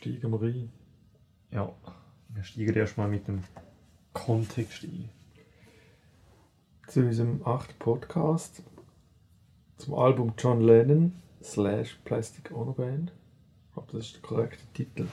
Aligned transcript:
Steigen 0.00 0.32
wir 0.32 0.40
rein. 0.40 0.70
Ja, 1.50 1.70
wir 2.30 2.42
steigen 2.42 2.74
erstmal 2.74 3.06
mit 3.06 3.28
dem 3.28 3.42
Kontext 4.14 4.82
ein. 4.84 5.10
Zu 6.86 7.00
unserem 7.00 7.42
achten 7.44 7.74
Podcast 7.78 8.62
zum 9.76 9.92
Album 9.92 10.32
John 10.38 10.62
Lennon 10.62 11.12
slash 11.42 11.98
Plastic 12.06 12.50
Ono 12.50 12.72
Band. 12.72 13.12
Ich 13.66 13.74
glaube, 13.74 13.92
das 13.92 14.06
ist 14.06 14.14
der 14.14 14.22
korrekte 14.22 14.64
Titel. 14.72 15.06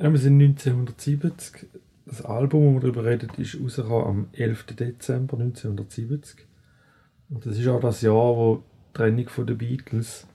Ja, 0.00 0.10
wir 0.10 0.18
sind 0.18 0.42
1970. 0.42 1.68
Das 2.06 2.24
Album, 2.24 2.74
das 2.74 2.82
wir 2.82 2.92
darüber 2.92 3.04
reden, 3.08 3.30
ist 3.36 3.60
rausgekommen 3.62 4.06
am 4.08 4.28
11. 4.32 4.66
Dezember 4.74 5.38
1970. 5.38 6.48
Und 7.28 7.46
das 7.46 7.56
ist 7.56 7.68
auch 7.68 7.78
das 7.78 8.02
Jahr, 8.02 8.14
wo 8.36 8.56
die 8.56 8.92
Trennung 8.94 9.28
von 9.28 9.46
den 9.46 9.58
Beatles 9.58 10.26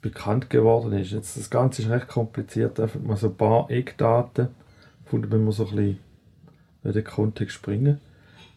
bekannt 0.00 0.50
geworden 0.50 0.92
ist. 0.92 1.12
Jetzt, 1.12 1.36
das 1.36 1.50
Ganze 1.50 1.82
ist 1.82 1.90
recht 1.90 2.08
kompliziert, 2.08 2.80
einfach 2.80 3.00
mal 3.00 3.16
so 3.16 3.28
ein 3.28 3.36
paar 3.36 3.70
Eckdaten, 3.70 4.48
von 5.04 5.22
denen 5.22 5.44
wir 5.44 5.52
so 5.52 5.66
ein 5.66 5.76
bisschen 5.76 5.98
in 6.84 6.92
den 6.92 7.04
Kontext 7.04 7.54
springen. 7.56 8.00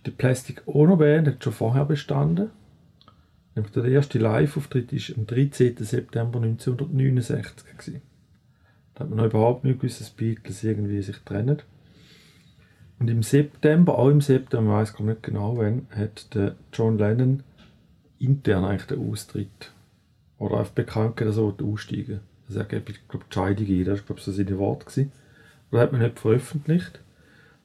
Die 0.06 0.12
Plastic 0.12 0.64
Ono 0.66 0.98
Band 0.98 1.28
hat 1.28 1.44
schon 1.44 1.54
vorher 1.54 1.86
bestanden. 1.86 2.50
Nämlich 3.56 3.74
der 3.74 3.86
erste 3.86 4.20
Live-Auftritt 4.20 4.92
war 4.92 5.18
am 5.18 5.28
13. 5.28 5.78
September 5.78 6.42
1969. 6.42 7.78
Gewesen. 7.78 8.02
Da 8.96 9.02
hat 9.02 9.10
man 9.10 9.18
noch 9.18 9.26
überhaupt 9.26 9.64
nicht 9.64 9.80
gewusst, 9.80 10.02
dass 10.02 10.10
Beatles 10.10 10.64
irgendwie 10.64 11.02
sich 11.02 11.18
trennen. 11.20 11.62
Und 13.00 13.10
im 13.10 13.24
September, 13.24 13.98
auch 13.98 14.10
im 14.10 14.22
September, 14.22 14.72
ich 14.72 14.90
weiß 14.90 14.98
gar 14.98 15.06
nicht 15.06 15.24
genau 15.24 15.58
wann, 15.58 15.88
hat 15.92 16.34
der 16.36 16.56
John 16.72 16.98
Lennon 16.98 17.44
intern 18.20 18.64
eigentlich 18.64 18.88
den 18.88 19.12
Austritt 19.12 19.72
oder 20.44 20.60
einfach 20.60 20.76
gegeben, 20.76 21.14
dass 21.18 21.38
er 21.38 21.54
aussteigen 21.66 22.20
er 22.56 22.66
gibt, 22.66 22.90
ich 22.90 23.08
glaube, 23.08 23.26
die 23.30 23.34
Scheidung 23.34 23.68
ein, 23.68 23.86
das 23.86 24.00
war, 24.00 24.06
glaube 24.06 24.20
ich, 24.20 24.26
so 24.26 24.32
seine 24.32 24.58
Worte. 24.58 24.86
Gewesen. 24.86 25.12
Das 25.72 25.82
hat 25.82 25.92
man 25.92 26.02
nicht 26.02 26.20
veröffentlicht. 26.20 27.00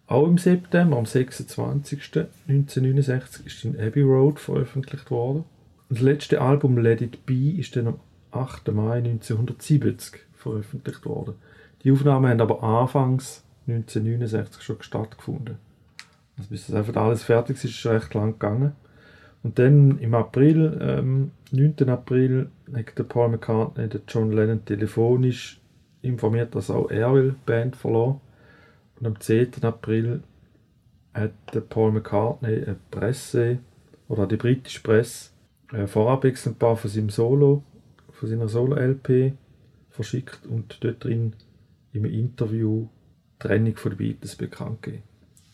Auch 0.07 0.27
im 0.27 0.39
September, 0.39 0.97
am 0.97 1.05
26. 1.05 2.01
1969, 2.49 3.47
ist 3.47 3.65
in 3.65 3.79
Abbey 3.79 4.03
Road 4.03 4.41
veröffentlicht 4.41 5.11
worden. 5.11 5.45
Und 5.89 5.99
das 5.99 6.01
letzte 6.01 6.41
Album 6.41 6.79
Let 6.79 7.03
It 7.03 7.27
Be 7.27 7.59
ist 7.59 7.77
dann 7.77 7.89
am 7.89 8.01
8. 8.31 8.69
Mai 8.69 8.99
1970 8.99 10.21
veröffentlicht 10.35 11.05
worden. 11.05 11.35
Die 11.83 11.93
Aufnahmen 11.93 12.31
haben 12.31 12.41
aber 12.41 12.63
anfangs 12.63 13.45
1969 13.67 14.63
schon 14.63 14.83
stattgefunden. 14.83 15.57
Also 16.39 16.51
bis 16.51 16.67
das 16.67 16.77
einfach 16.77 16.97
alles 16.97 17.25
fertig 17.25 17.57
ist, 17.57 17.65
ist 17.65 17.85
es 17.85 17.87
recht 17.87 18.15
lang 18.15 18.33
gegangen. 18.33 18.73
Und 19.43 19.59
dann 19.59 19.99
im 19.99 20.15
April, 20.15 20.79
ähm, 20.81 21.31
9. 21.53 21.89
April, 21.89 22.51
hat 22.75 22.99
der 22.99 23.05
Paul 23.05 23.31
McCartney 23.31 23.89
den 23.89 24.03
John 24.09 24.33
Lennon 24.33 24.65
telefonisch 24.65 25.61
informiert, 26.03 26.55
dass 26.55 26.71
auch 26.71 26.91
er 26.91 27.13
die 27.15 27.35
Band 27.47 27.77
verloren. 27.77 28.21
Und 28.99 29.07
am 29.07 29.21
10. 29.21 29.63
April 29.63 30.23
hat 31.15 31.33
der 31.55 31.61
Paul 31.61 31.93
McCartney 31.93 32.65
eine 32.65 32.77
Presse, 32.91 33.59
oder 34.09 34.27
die 34.27 34.37
britische 34.37 34.83
Presse, 34.83 35.31
ein 35.73 35.87
Vorabexemplar 35.87 36.77
von 36.77 36.91
seinem 36.91 37.11
Solo, 37.11 37.63
von 38.11 38.29
seiner 38.29 38.49
Solo-LP 38.49 39.35
verschickt 39.91 40.47
und 40.47 40.79
dort 40.83 41.05
drin 41.05 41.35
im 41.93 42.05
Interview 42.05 42.89
die 43.35 43.47
Trennung 43.47 43.77
von 43.77 43.93
den 43.93 43.99
Beatles 43.99 44.37
bekannt 44.37 44.83
gegeben. 44.83 45.03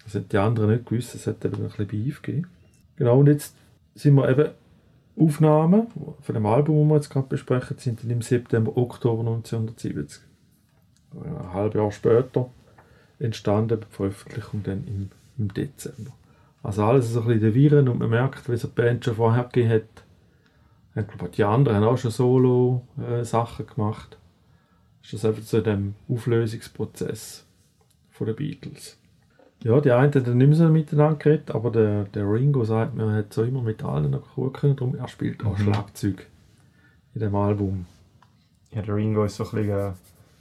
Das 0.05 0.15
hat 0.15 0.33
die 0.33 0.39
anderen 0.39 0.71
nicht 0.71 0.87
gewusst, 0.87 1.15
es 1.15 1.27
hat 1.27 1.45
eben 1.45 1.57
ein 1.57 1.63
bisschen 1.63 1.87
Beef. 1.87 2.23
Genau, 2.97 3.19
und 3.19 3.27
jetzt 3.27 3.57
sind 3.95 4.15
wir 4.15 4.29
eben 4.29 4.51
Aufnahmen 5.17 5.87
von 6.21 6.35
dem 6.35 6.47
Album, 6.47 6.89
das 6.89 6.89
wir 6.89 6.97
jetzt 6.97 7.11
gerade 7.11 7.29
besprechen, 7.29 7.79
sind 7.79 8.03
dann 8.03 8.11
im 8.11 8.23
September, 8.23 8.77
Oktober 8.77 9.21
1970. 9.21 10.23
Ein 11.15 11.53
halbes 11.53 11.77
Jahr 11.77 11.93
später 11.93 12.51
entstanden, 13.21 13.81
die 13.81 13.95
Veröffentlichung 13.95 14.63
dann 14.65 14.85
im, 14.87 15.11
im 15.39 15.55
Dezember. 15.55 16.13
Also 16.63 16.83
alles 16.83 17.13
so 17.13 17.21
ein 17.21 17.27
bisschen 17.29 17.55
Viren 17.55 17.89
und 17.89 17.99
man 17.99 18.11
merkt, 18.11 18.49
wie 18.49 18.55
es 18.55 18.63
die 18.63 18.69
Band 18.69 19.05
schon 19.05 19.17
vorher 19.17 19.45
gegeben 19.45 19.71
hat. 19.71 20.05
Ich 20.97 21.07
glaube, 21.09 21.33
die 21.33 21.45
anderen 21.45 21.77
haben 21.77 21.85
auch 21.85 21.99
schon 21.99 22.11
Solo-Sachen 22.11 23.67
gemacht. 23.67 24.17
Ist 25.03 25.13
das 25.13 25.25
einfach 25.25 25.53
in 25.53 25.65
dem 25.65 25.95
Auflösungsprozess 26.09 27.45
von 28.11 28.27
den 28.27 28.37
Beatles. 28.37 28.97
Ja, 29.65 29.81
die 29.81 29.91
einen 29.93 30.13
haben 30.13 30.37
nicht 30.39 30.47
mehr 30.49 30.57
so 30.57 30.69
miteinander 30.69 31.17
geredet, 31.17 31.51
aber 31.51 31.71
der, 31.71 32.05
der 32.05 32.31
Ringo 32.31 32.65
sagt, 32.65 32.95
man 32.95 33.15
hat 33.15 33.33
so 33.33 33.43
immer 33.43 33.63
mit 33.63 33.83
allen 33.83 34.11
noch 34.11 34.35
gut 34.35 34.53
können, 34.55 34.77
darum 34.77 34.95
er 34.95 35.09
spielt 35.09 35.43
auch 35.45 35.59
Mhm. 35.59 35.63
Schlagzeug 35.63 36.27
in 37.15 37.21
dem 37.23 37.35
Album. 37.35 37.87
Ja, 38.73 38.83
der 38.83 38.95
Ringo 38.95 39.25
ist 39.25 39.37
so 39.37 39.45
ein 39.45 39.51
bisschen, 39.51 39.71
äh, 39.71 39.93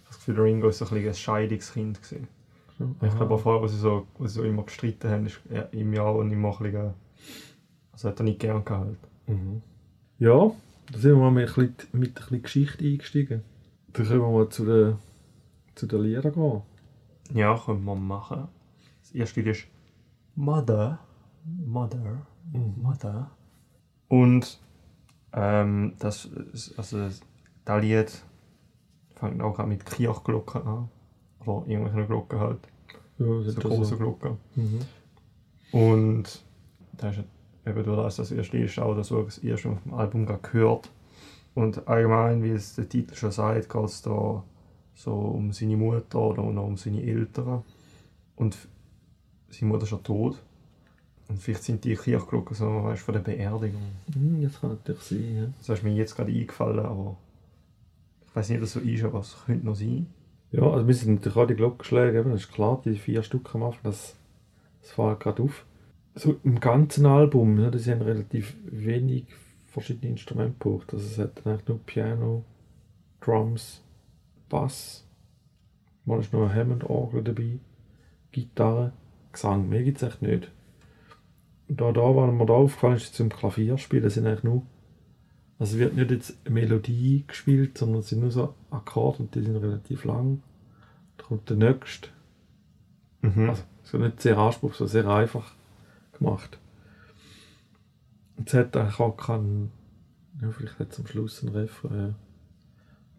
das 0.07 0.17
Gefühl, 0.17 0.35
der 0.35 0.43
Ringo 0.43 0.67
ist 0.67 0.79
so 0.79 0.85
ein, 0.85 0.91
bisschen 0.91 1.09
ein 1.09 1.15
Scheidungskind 1.15 2.01
gewesen. 2.03 2.27
Ich 3.01 3.07
Aha. 3.07 3.15
glaube 3.15 3.35
auch 3.35 3.39
vorher, 3.39 3.61
was 3.63 3.71
sie 3.71 3.77
so, 3.77 4.07
was 4.17 4.33
sie 4.33 4.39
so 4.41 4.45
immer 4.45 4.63
gestritten 4.63 5.09
haben, 5.09 5.25
ist 5.25 5.39
er 5.49 5.71
ihm 5.73 5.93
ja 5.93 6.01
auch 6.03 6.17
und 6.19 6.29
immer 6.31 6.49
ein 6.49 6.63
bisschen, 6.63 6.87
äh, 6.87 6.91
also 7.93 8.09
hat 8.09 8.19
er 8.19 8.23
nicht 8.25 8.39
gern 8.39 8.65
gehabt. 8.65 8.97
Mhm. 9.27 9.61
Ja, 10.19 10.51
da 10.91 10.99
sind 10.99 11.11
wir 11.11 11.17
mal 11.17 11.31
mit, 11.31 11.47
ein 11.47 11.53
bisschen, 11.55 11.75
mit 11.93 12.09
ein 12.09 12.13
bisschen 12.15 12.41
Geschichte 12.41 12.83
eingestiegen. 12.83 13.41
Dann 13.93 14.05
können 14.05 14.19
wir 14.21 14.29
mal 14.29 14.49
zu 14.49 14.65
den, 14.65 14.95
zu 15.75 15.87
den 15.87 16.01
Liedern 16.01 16.33
gehen. 16.33 16.61
Ja, 17.33 17.57
können 17.57 17.85
wir 17.85 17.95
machen. 17.95 18.49
Lied 19.13 19.47
ist 19.47 19.67
Mother. 20.35 20.99
Mother. 21.65 22.25
Mother. 22.81 23.31
Und 24.07 24.59
ähm, 25.33 25.93
das, 25.99 26.25
ist- 26.25 26.77
also 26.77 26.97
das 26.99 27.21
Lied 27.81 28.11
fängt 29.15 29.41
auch 29.41 29.53
gerade 29.55 29.69
mit 29.69 29.85
Kirchglocken 29.85 30.61
an. 30.67 30.89
Oder 31.45 31.67
irgendwelchen 31.67 32.07
Glocken 32.07 32.39
halt. 32.39 32.59
Ja, 33.19 33.25
So 33.25 33.51
schon 33.51 33.61
große 33.71 33.85
so. 33.85 33.97
Glocken. 33.97 34.37
Mhm. 34.55 34.79
Und 35.71 36.43
da 36.93 37.09
ist 37.09 37.23
eben 37.65 37.83
durch 37.83 37.97
das, 38.03 38.15
das 38.17 38.31
erste 38.31 38.57
ist 38.57 38.79
auch 38.79 38.95
das, 38.95 39.11
was 39.11 39.25
das 39.35 39.37
erste 39.39 39.69
auf 39.69 39.83
dem 39.83 39.93
Album 39.93 40.25
gehört. 40.25 40.89
Und 41.55 41.87
allgemein, 41.87 42.43
wie 42.43 42.49
es 42.51 42.75
der 42.75 42.89
Titel 42.89 43.13
schon 43.15 43.31
sagt, 43.31 43.69
geht 43.69 43.83
es 43.83 44.01
da 44.01 44.43
so 44.95 45.13
um 45.13 45.51
seine 45.51 45.77
Mutter 45.77 46.19
oder 46.19 46.43
um 46.43 46.77
seine 46.77 47.01
Eltern. 47.03 47.63
Und 48.35 48.57
seine 49.53 49.71
Mutter 49.71 49.83
ist 49.83 49.89
schon 49.89 50.03
tot. 50.03 50.41
Und 51.29 51.41
vielleicht 51.41 51.63
sind 51.63 51.83
die 51.83 51.95
Kirchglocken 51.95 52.55
so, 52.55 52.83
weißt 52.83 53.03
von 53.03 53.13
der 53.13 53.21
Beerdigung. 53.21 53.81
Mhm, 54.13 54.43
das 54.43 54.59
kann 54.59 54.71
natürlich 54.71 55.01
sein. 55.01 55.35
Ja. 55.35 55.53
Das 55.59 55.69
ist 55.69 55.83
mir 55.83 55.93
jetzt 55.93 56.15
gerade 56.15 56.31
eingefallen, 56.31 56.85
aber 56.85 57.17
ich 58.27 58.35
weiß 58.35 58.49
nicht, 58.49 58.57
ob 58.57 58.63
das 58.63 58.73
so 58.73 58.79
ist, 58.79 59.03
aber 59.03 59.19
es 59.19 59.37
könnte 59.45 59.65
noch 59.65 59.75
sein. 59.75 60.07
Ja, 60.51 60.69
also 60.69 60.85
wir 60.87 60.93
sind 60.93 61.15
natürlich 61.15 61.37
auch 61.37 61.47
die 61.47 61.55
Glockenschläge, 61.55 62.19
eben, 62.19 62.31
das 62.31 62.41
ist 62.41 62.51
klar, 62.51 62.81
die 62.85 62.95
vier 62.95 63.23
Stück 63.23 63.55
am 63.55 63.63
Anfang, 63.63 63.81
das, 63.83 64.15
das 64.81 64.91
fällt 64.91 65.19
gerade 65.19 65.43
auf. 65.43 65.65
So 66.15 66.35
im 66.43 66.59
ganzen 66.59 67.07
Album, 67.07 67.59
ja, 67.59 67.71
das 67.71 67.87
haben 67.87 68.01
relativ 68.01 68.55
wenig 68.65 69.25
verschiedene 69.65 70.11
Instrumente 70.11 70.53
gebraucht. 70.59 70.93
Also 70.93 71.05
es 71.05 71.17
hat 71.17 71.43
dann 71.43 71.53
eigentlich 71.53 71.67
nur 71.67 71.79
Piano, 71.79 72.43
Drums, 73.19 73.81
Bass, 74.49 75.07
mal 76.05 76.19
ist 76.19 76.33
noch 76.33 76.43
eine 76.43 76.53
Hammond-Orgel 76.53 77.23
dabei, 77.23 77.57
Gitarre, 78.31 78.93
Gesang, 79.33 79.67
mehr 79.67 79.83
gibt 79.83 80.01
es 80.01 80.07
echt 80.07 80.21
nicht. 80.21 80.49
Und 81.67 81.81
da, 81.81 81.91
da, 81.91 82.01
was 82.01 82.31
mir 82.31 82.45
da 82.45 82.53
aufgefallen 82.53 82.95
ist, 82.95 83.15
zum 83.15 83.29
Klavierspielen 83.29 84.09
sind 84.09 84.27
eigentlich 84.27 84.43
nur 84.43 84.63
also 85.59 85.75
es 85.75 85.79
wird 85.79 85.95
nicht 85.95 86.11
jetzt 86.11 86.35
eine 86.45 86.55
Melodie 86.55 87.23
gespielt, 87.25 87.77
sondern 87.77 87.99
es 87.99 88.09
sind 88.09 88.19
nur 88.19 88.31
so 88.31 88.53
Akkorde 88.69 89.19
und 89.19 89.35
die 89.35 89.41
sind 89.41 89.55
relativ 89.55 90.03
lang. 90.03 90.41
Da 91.15 91.23
kommt 91.23 91.49
der 91.49 91.57
nächste. 91.57 92.09
Mhm. 93.21 93.49
Also 93.49 93.63
es 93.81 93.93
ist 93.93 93.99
nicht 93.99 94.21
sehr 94.21 94.37
anspruchsvoll, 94.37 94.87
sehr 94.87 95.07
einfach 95.07 95.53
gemacht. 96.17 96.57
Und 98.35 98.49
es 98.49 98.53
hat 98.53 98.75
eigentlich 98.75 98.99
auch 98.99 99.15
keinen, 99.15 99.71
ja, 100.41 100.51
vielleicht 100.51 100.79
hat 100.79 100.99
am 100.99 101.07
Schluss 101.07 101.41
einen 101.41 101.55
Refrain. 101.55 102.15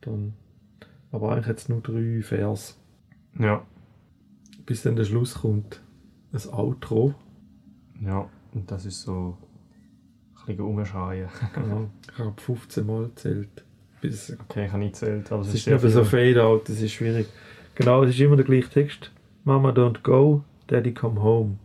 Dann, 0.03 0.35
aber 1.13 1.33
eigentlich 1.33 1.47
hat 1.47 1.59
es 1.59 1.69
nur 1.69 1.81
drei 1.81 2.21
Vers. 2.23 2.79
ja. 3.39 3.65
Bis 4.67 4.83
dann 4.83 4.97
der 4.97 5.05
Schluss 5.05 5.35
kommt. 5.35 5.83
Ein 6.35 6.53
Outro. 6.53 7.15
ja, 8.01 8.29
und 8.53 8.71
das 8.71 8.87
ist 8.87 9.03
so 9.03 9.37
ein 10.41 10.47
bisschen 10.47 10.65
umschreien. 10.65 11.29
Genau. 11.55 11.89
Ich 12.13 12.19
habe 12.19 12.41
15 12.41 12.87
Mal 12.87 13.05
gezählt. 13.05 13.65
Bis 14.01 14.37
Okay, 14.39 14.67
ich 14.67 14.73
habe 14.73 14.83
nicht 14.83 14.95
gezählt, 14.95 15.31
aber 15.33 15.43
es 15.43 15.55
ist 15.55 15.67
ist 15.67 15.93
so. 15.93 16.05
Fade-out, 16.05 16.69
das 16.69 16.81
ist 16.81 16.93
schwierig. 16.93 17.29
Genau, 17.75 18.03
es 18.03 18.11
ist 18.11 18.21
immer 18.21 18.37
der 18.37 18.45
gleiche 18.45 18.69
Text. 18.69 19.13
Mama 19.45 19.71
don't 19.71 20.03
go, 20.03 20.43
Daddy 20.67 20.93
come 20.93 21.23
home. 21.23 21.59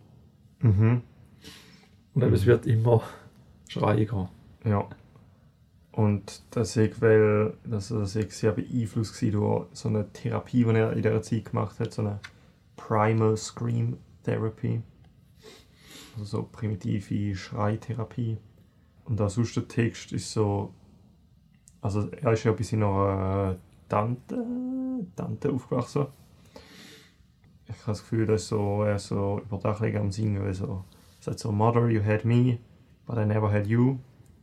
Mhm. 0.62 1.01
Und 2.13 2.24
eben, 2.24 2.33
es 2.33 2.45
wird 2.45 2.66
immer 2.66 3.01
schreien 3.68 4.07
gehen. 4.07 4.27
Ja. 4.66 4.88
Und 5.92 6.44
das 6.51 6.77
ist, 6.77 7.01
weil 7.01 7.54
das, 7.63 7.89
das 7.89 8.13
sehr 8.13 8.51
beeinflusst 8.51 9.21
durch 9.21 9.66
so 9.74 9.89
eine 9.89 10.12
Therapie, 10.13 10.63
die 10.63 10.69
er 10.69 10.94
in 10.94 11.01
dieser 11.01 11.21
Zeit 11.21 11.45
gemacht 11.45 11.80
hat, 11.80 11.94
so 11.94 12.04
eine 12.04 12.19
Primal 12.77 13.36
Scream 13.36 13.98
Therapy. 14.30 14.81
Also 16.14 16.26
so 16.26 16.44
primitive 16.44 17.36
Schreitherapie. 17.36 18.38
Und 19.06 19.20
auch 19.22 19.30
sonst 19.30 19.56
der 19.56 19.68
Text 19.68 20.12
ist 20.12 20.31
so. 20.31 20.74
Also 21.81 22.10
er 22.10 22.34
ist 22.34 22.44
ja 22.44 22.52
bei 22.52 22.64
seiner 22.64 23.58
Tante, 23.88 24.46
Tante 25.16 25.52
aufgewachsen. 25.52 26.08
Ich 27.66 27.76
habe 27.76 27.86
das 27.88 28.02
Gefühl, 28.02 28.26
dass 28.26 28.48
so, 28.48 28.84
er 28.84 29.00
so 29.00 29.42
über 29.44 29.58
das 29.58 29.81
ein 29.81 29.98
am 29.98 30.12
Singen, 30.12 30.44
weil 30.44 30.54
so, 30.54 30.84
es 31.20 31.26
sagt 31.26 31.40
so, 31.40 31.52
Mother, 31.52 31.88
you 31.90 32.04
had 32.04 32.26
me, 32.26 32.60
but 33.06 33.18
I 33.18 33.26
never 33.26 33.52
had 33.52 33.66
you. 33.66 33.98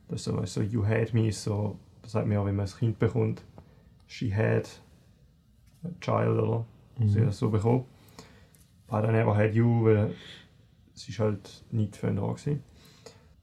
Das 0.07 0.21
ist 0.21 0.23
so, 0.25 0.45
so 0.45 0.61
you 0.61 0.85
had 0.85 1.13
me 1.13 1.27
ist 1.29 1.43
so, 1.43 1.77
das 2.01 2.13
sagt 2.13 2.27
man 2.27 2.35
ja, 2.35 2.45
wenn 2.45 2.55
man 2.55 2.65
ein 2.65 2.71
Kind 2.73 2.99
bekommt, 2.99 3.43
she 4.07 4.33
had 4.33 4.67
a 5.83 5.89
child, 6.01 6.39
oder? 6.41 6.65
Mhm. 6.97 7.09
Sie 7.09 7.19
hat 7.19 7.27
das 7.27 7.37
so 7.37 7.49
bekommen. 7.49 7.85
But 8.87 9.03
I 9.03 9.11
never 9.11 9.35
had 9.35 9.53
you, 9.53 9.85
weil 9.85 10.15
es 10.95 11.07
ist 11.09 11.19
halt 11.19 11.65
nicht 11.71 11.95
für 11.95 12.07
ihn 12.07 12.15
da 12.15 12.27
gewesen. 12.27 12.63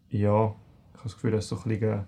Ja, 0.08 0.54
ich 0.92 0.98
habe 0.98 1.04
das 1.04 1.14
Gefühl, 1.14 1.32
dass 1.32 1.48
so 1.48 1.56
ein 1.56 1.62
bisschen 1.64 2.04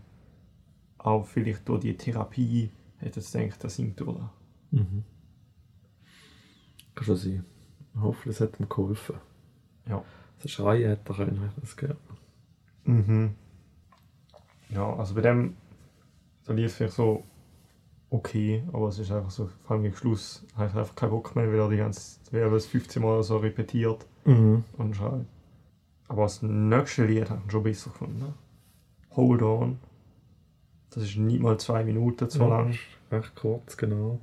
auch 0.98 1.26
vielleicht 1.26 1.68
durch 1.68 1.80
die 1.80 1.96
Therapie 1.96 2.70
hat 3.00 3.16
es 3.16 3.30
gedacht, 3.30 3.62
das 3.62 3.76
singt 3.76 4.00
durch. 4.00 4.20
Mhm. 4.70 5.04
Kann 6.94 7.04
schon 7.04 7.16
sein. 7.16 7.44
Ich 7.94 8.00
hoffe, 8.00 8.30
es 8.30 8.40
hat 8.40 8.58
ihm 8.58 8.68
geholfen. 8.68 9.16
Ja. 9.86 10.02
Das 10.42 10.50
Schreien 10.50 10.88
hätte 10.88 11.12
er 11.12 11.16
können, 11.16 11.52
das 11.60 11.76
gehört. 11.76 11.98
Mhm. 12.84 13.34
Ja, 14.70 14.94
also 14.94 15.14
bei 15.14 15.20
dem, 15.20 15.56
da 16.44 16.52
lief 16.52 16.66
es 16.66 16.76
vielleicht 16.76 16.94
so 16.94 17.24
okay, 18.16 18.62
aber 18.72 18.88
es 18.88 18.98
ist 18.98 19.10
einfach 19.12 19.30
so, 19.30 19.48
vor 19.64 19.72
allem 19.74 19.82
gegen 19.84 19.94
Schluss, 19.96 20.44
ich 20.48 20.58
einfach 20.58 20.94
keinen 20.94 21.10
Bock 21.10 21.34
mehr, 21.36 21.46
weil 21.50 21.58
er 21.58 21.68
die 21.68 21.76
ganze, 21.76 22.18
weil 22.32 22.42
er 22.42 22.50
das 22.50 22.66
15 22.66 23.02
Mal 23.02 23.22
so 23.22 23.36
repetiert 23.38 24.06
Mhm. 24.24 24.64
und 24.78 24.94
schreit. 24.96 25.24
Aber 26.08 26.22
das 26.22 26.42
nächste 26.42 27.04
Lied 27.06 27.30
habe 27.30 27.42
ich 27.46 27.52
schon 27.52 27.62
besser 27.62 27.90
gefunden. 27.90 28.18
ne? 28.18 28.34
Hold 29.16 29.42
On. 29.42 29.78
Das 30.90 31.02
ist 31.02 31.16
nicht 31.16 31.40
mal 31.40 31.58
zwei 31.58 31.84
Minuten 31.84 32.28
zu 32.30 32.38
Ja. 32.40 32.48
lang. 32.48 32.74
Recht 33.10 33.34
kurz, 33.34 33.76
genau. 33.76 34.18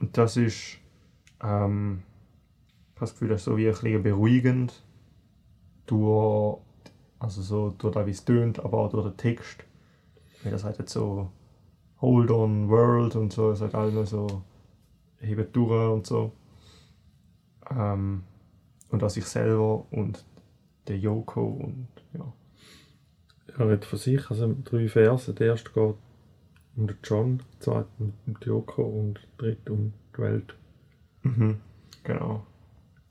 Und 0.00 0.16
das 0.16 0.36
ist, 0.36 0.78
ähm, 1.42 2.02
ich 2.02 2.96
habe 2.96 3.00
das 3.00 3.12
Gefühl, 3.12 3.28
das 3.28 3.40
ist 3.40 3.44
so 3.46 3.56
wie 3.56 3.66
ein 3.68 3.72
bisschen 3.72 4.02
beruhigend 4.02 4.82
durch, 5.86 6.58
also 7.18 7.42
so 7.42 7.70
durch 7.78 7.94
das, 7.94 8.06
wie 8.06 8.10
es 8.10 8.24
tönt, 8.24 8.60
aber 8.60 8.78
auch 8.78 8.90
durch 8.90 9.06
den 9.08 9.16
Text. 9.16 9.64
Weil 10.42 10.52
das 10.52 10.64
halt 10.64 10.78
jetzt 10.78 10.92
so 10.92 11.30
Hold 12.02 12.30
on 12.32 12.68
World 12.68 13.16
und 13.16 13.32
so, 13.32 13.52
es 13.52 13.60
hat 13.60 13.74
alle 13.74 14.04
so 14.04 14.42
hebt 15.20 15.54
durch 15.54 15.92
und 15.92 16.06
so. 16.06 16.32
Ähm, 17.70 18.24
und 18.90 19.02
auch 19.02 19.10
sich 19.10 19.24
selber 19.24 19.86
und 19.90 20.24
der 20.88 20.98
Yoko 20.98 21.42
und 21.42 21.88
ja. 22.12 22.32
Er 23.56 23.66
redet 23.66 23.84
von 23.84 23.98
sich, 23.98 24.30
also 24.30 24.54
drei 24.64 24.88
Verse. 24.88 25.32
Der 25.32 25.48
erste 25.48 25.70
geht 25.70 25.94
um 26.76 26.86
den 26.86 26.96
John, 27.04 27.38
der 27.38 27.60
zweite 27.60 27.88
um 27.98 28.12
die 28.26 28.46
Yoko 28.46 28.82
und 28.82 29.20
der 29.40 29.50
dritte 29.50 29.72
um 29.72 29.92
die 30.16 30.22
Welt. 30.22 30.56
Mhm. 31.22 31.60
Genau. 32.02 32.46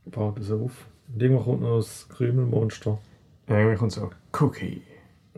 Baut 0.06 0.40
das 0.40 0.52
auf. 0.52 0.88
Und 1.14 1.22
irgendwann 1.22 1.46
kommt 1.46 1.62
noch 1.62 1.78
das 1.78 2.10
Krümelmonster. 2.10 3.00
Ja, 3.48 3.58
irgendwie 3.58 3.78
kommt 3.78 3.92
so 3.92 4.10
Cookie. 4.40 4.82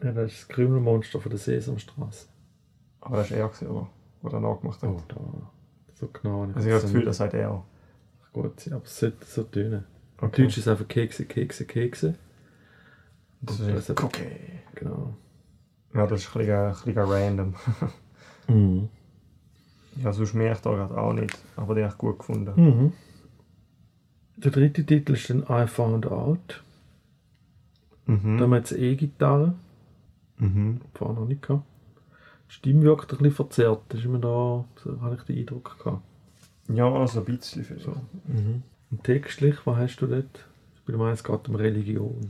Ja, 0.01 0.11
das 0.11 0.31
ist 0.31 0.41
das 0.41 0.47
Krümelmonster 0.49 1.19
von 1.19 1.29
der 1.29 1.39
Sesamstraße. 1.39 2.32
Aber 3.05 3.17
das 3.17 3.31
ist 3.31 3.37
er, 3.37 3.47
gewesen, 3.47 3.67
oder? 3.67 3.87
Was 4.21 4.33
er 4.33 4.39
nachgemacht 4.39 4.81
hat. 4.81 4.89
Oh, 4.89 5.01
da. 5.07 5.15
So 5.95 6.07
genau. 6.07 6.41
Also 6.43 6.59
ich 6.59 6.65
habe 6.65 6.81
das 6.81 6.83
Gefühl, 6.83 7.05
das 7.05 7.17
sagt 7.17 7.33
er. 7.33 7.63
Gut 8.31 8.59
sein, 8.59 8.73
aber 8.73 8.83
es 8.85 8.97
sollte 8.99 9.25
so 9.25 9.43
tönen. 9.43 9.83
Okay. 10.19 10.43
Deutsch 10.43 10.57
ist 10.57 10.67
einfach 10.67 10.87
Kekse, 10.87 11.25
Kekse, 11.25 11.65
Kekse. 11.65 12.15
Das 13.41 13.59
Und 13.59 13.69
ist 13.69 13.89
das- 13.89 14.03
Cookie. 14.03 14.23
Genau. 14.75 15.13
Ja, 15.93 16.07
das 16.07 16.21
ist 16.21 16.35
ein 16.35 16.39
bisschen, 16.39 16.55
ein 16.55 16.73
bisschen 16.73 16.97
random. 16.99 17.55
Mhm. 18.49 18.89
ja, 20.03 20.11
sonst 20.11 20.33
merke 20.33 20.55
ich 20.57 20.61
da 20.61 20.71
gerade 20.73 20.97
auch 20.97 21.13
nicht. 21.13 21.37
Aber 21.55 21.75
den 21.75 21.83
habe 21.85 21.93
ich 21.93 21.97
gut 21.97 22.19
gefunden. 22.19 22.51
Mhm. 22.61 22.93
Der 24.35 24.51
dritte 24.51 24.85
Titel 24.85 25.13
ist 25.13 25.29
dann 25.29 25.45
I 25.49 25.65
Found 25.67 26.07
Out. 26.07 26.63
Da 28.05 28.13
haben 28.13 28.35
Mhm. 28.35 28.49
wir 28.49 28.57
jetzt 28.57 28.73
E-Gitarre. 28.73 29.53
Mhm. 30.39 30.81
Vorher 30.93 31.15
noch 31.21 31.27
nicht 31.27 31.41
gehabt. 31.41 31.63
Die 32.53 32.57
Stimme 32.59 32.83
wirkt 32.83 33.11
ein 33.11 33.17
bisschen 33.17 33.31
verzerrt. 33.31 33.81
Das 33.89 33.99
ist 33.99 34.05
immer 34.05 34.19
da, 34.19 34.63
so 34.75 35.01
habe 35.01 35.15
ich 35.15 35.23
den 35.23 35.39
Eindruck 35.39 35.75
gehabt. 35.79 36.03
Ja, 36.69 36.87
also 36.91 37.19
ein 37.19 37.25
bisschen 37.25 37.63
vielleicht. 37.63 37.85
So. 37.85 37.95
Mhm. 38.27 38.61
Und 38.91 39.03
textlich, 39.03 39.55
was 39.65 39.77
hast 39.77 39.97
du 39.97 40.05
dort? 40.07 40.45
Ich 40.75 40.81
bin 40.83 40.97
meins 40.97 41.19
es 41.19 41.23
geht 41.23 41.49
um 41.49 41.55
Religion. 41.55 42.29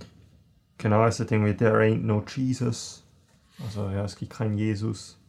Genau, 0.77 1.05
es 1.05 1.19
ist 1.19 1.29
irgendwie 1.29 1.53
There 1.53 1.77
ain't 1.77 2.03
no 2.03 2.23
Jesus. 2.25 3.03
Also 3.61 3.89
ja, 3.89 4.05
es 4.05 4.15
gibt 4.15 4.31
keinen 4.31 4.57
Jesus. 4.57 5.19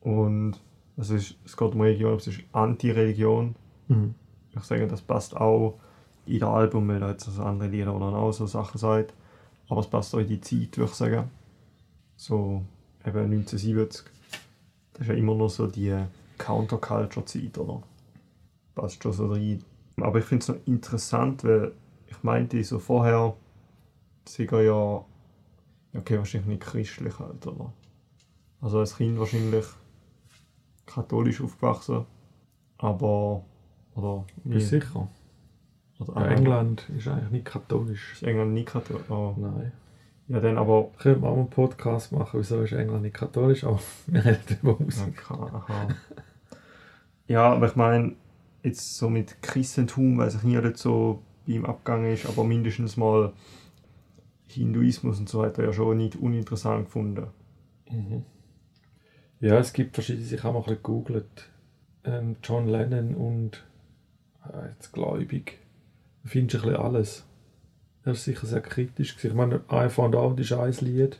Und 0.00 0.60
es, 0.96 1.10
ist, 1.10 1.36
es 1.44 1.56
geht 1.56 1.72
um 1.72 1.80
Religion, 1.80 2.10
aber 2.10 2.20
es 2.20 2.26
ist 2.26 2.40
Anti-Religion. 2.50 3.54
Mhm. 3.86 4.14
Ich 4.56 4.64
sage, 4.64 4.88
das 4.88 5.02
passt 5.02 5.36
auch 5.36 5.78
in 6.26 6.40
das 6.40 6.48
Album, 6.48 6.88
weil 6.88 6.98
da 6.98 7.10
jetzt 7.10 7.28
also 7.28 7.44
andere 7.44 7.68
Lieder, 7.68 7.92
dann 7.92 8.02
auch 8.02 8.32
so 8.32 8.46
Sachen 8.46 8.78
sagt. 8.78 9.14
Aber 9.68 9.80
es 9.80 9.86
passt 9.86 10.12
auch 10.16 10.18
in 10.18 10.26
die 10.26 10.40
Zeit, 10.40 10.76
würde 10.76 10.90
ich 10.90 10.96
sagen. 10.96 11.30
So 12.16 12.64
eben 13.04 13.18
1970. 13.18 14.15
Das 14.96 15.02
ist 15.02 15.08
ja 15.08 15.14
immer 15.14 15.34
noch 15.34 15.50
so 15.50 15.66
die 15.66 15.94
Counterculture-Zeit, 16.38 17.58
oder? 17.58 17.82
Passt 18.74 19.02
schon 19.02 19.12
so 19.12 19.26
rein. 19.26 19.62
Aber 20.00 20.18
ich 20.18 20.24
finde 20.24 20.42
es 20.42 20.48
noch 20.48 20.66
interessant, 20.66 21.44
weil 21.44 21.72
ich 22.06 22.22
meinte 22.22 22.62
so 22.64 22.78
vorher, 22.78 23.34
sie 24.26 24.44
ja, 24.44 24.60
ja, 24.62 25.04
okay, 25.94 26.16
wahrscheinlich 26.16 26.48
nicht 26.48 26.62
christlich 26.62 27.18
halt, 27.18 27.46
oder? 27.46 27.72
Also 28.62 28.78
als 28.78 28.96
Kind 28.96 29.18
wahrscheinlich 29.18 29.66
katholisch 30.86 31.42
aufgewachsen, 31.42 32.06
aber, 32.78 33.44
oder, 33.94 34.24
Bist 34.44 34.68
sicher? 34.70 35.08
oder 35.98 36.20
Ja, 36.20 36.26
England 36.28 36.88
ist 36.96 37.08
eigentlich 37.08 37.30
nicht 37.30 37.44
katholisch. 37.44 38.14
Ist 38.14 38.22
England 38.22 38.54
nicht 38.54 38.68
katholisch? 38.68 39.10
Oh. 39.10 39.34
Nein. 39.36 39.72
Ja, 40.28 40.40
dann 40.40 40.58
aber, 40.58 40.90
Könnte 40.98 41.20
man 41.20 41.30
auch 41.30 41.36
einen 41.36 41.50
Podcast 41.50 42.10
machen, 42.12 42.40
wieso 42.40 42.62
ist 42.62 42.72
England 42.72 43.02
nicht 43.02 43.14
katholisch, 43.14 43.64
aber 43.64 43.80
wir 44.06 44.24
reden 44.24 44.58
über 44.60 44.76
Musik. 44.78 45.30
okay, 45.30 45.50
aha. 45.52 45.88
ja, 47.28 47.52
aber 47.52 47.66
ich 47.68 47.76
meine, 47.76 48.16
jetzt 48.62 48.96
so 48.96 49.08
mit 49.08 49.40
Christentum, 49.42 50.18
weiß 50.18 50.36
ich 50.36 50.42
nicht, 50.42 50.58
ob 50.58 50.64
das 50.64 50.82
so 50.82 51.22
bei 51.46 51.52
ihm 51.52 51.64
abgegangen 51.64 52.12
ist, 52.12 52.26
aber 52.26 52.42
mindestens 52.42 52.96
mal 52.96 53.32
Hinduismus 54.48 55.18
und 55.20 55.28
so 55.28 55.44
hat 55.44 55.58
er 55.58 55.66
ja 55.66 55.72
schon 55.72 55.96
nicht 55.98 56.16
uninteressant 56.16 56.86
gefunden. 56.86 57.28
Mhm. 57.90 58.24
Ja, 59.40 59.58
es 59.58 59.72
gibt 59.72 59.94
verschiedene, 59.94 60.24
ich 60.26 60.42
habe 60.42 60.54
mal 60.54 60.60
ein 60.60 60.64
bisschen 60.64 60.82
gegoogelt. 60.82 61.50
Ähm, 62.04 62.36
John 62.42 62.68
Lennon 62.68 63.14
und 63.14 63.64
äh, 64.44 64.68
jetzt 64.70 64.92
gläubig. 64.92 65.58
Da 66.22 66.30
findest 66.30 66.54
du 66.54 66.68
ein 66.68 66.72
bisschen 66.72 66.84
alles. 66.84 67.26
Er 68.06 68.12
ist 68.12 68.24
sicher 68.24 68.46
sehr 68.46 68.60
kritisch. 68.60 69.16
gewesen. 69.16 69.32
Ich 69.32 69.34
meine, 69.34 69.60
I 69.70 69.88
Found 69.90 70.14
Out 70.14 70.38
ist 70.40 70.52
ein 70.52 70.72
Lied. 70.80 71.18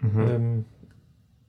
Mhm. 0.00 0.20
Ähm, 0.28 0.64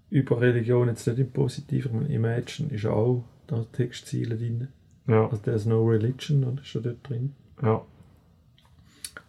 über 0.09 0.41
Religion 0.41 0.87
jetzt 0.89 1.07
nicht 1.07 1.19
im 1.19 1.31
Positiven. 1.31 2.01
Ich 2.09 2.17
meine, 2.19 2.37
Imagine 2.39 2.69
ist 2.73 2.85
auch 2.85 3.23
da 3.47 3.63
Textziele 3.71 4.35
drin. 4.35 4.67
Ja, 5.07 5.25
Also 5.25 5.37
There's 5.37 5.65
No 5.65 5.85
Religion, 5.85 6.41
das 6.41 6.65
ist 6.65 6.67
schon 6.67 6.83
dort 6.83 7.07
drin. 7.07 7.33
ja. 7.61 7.81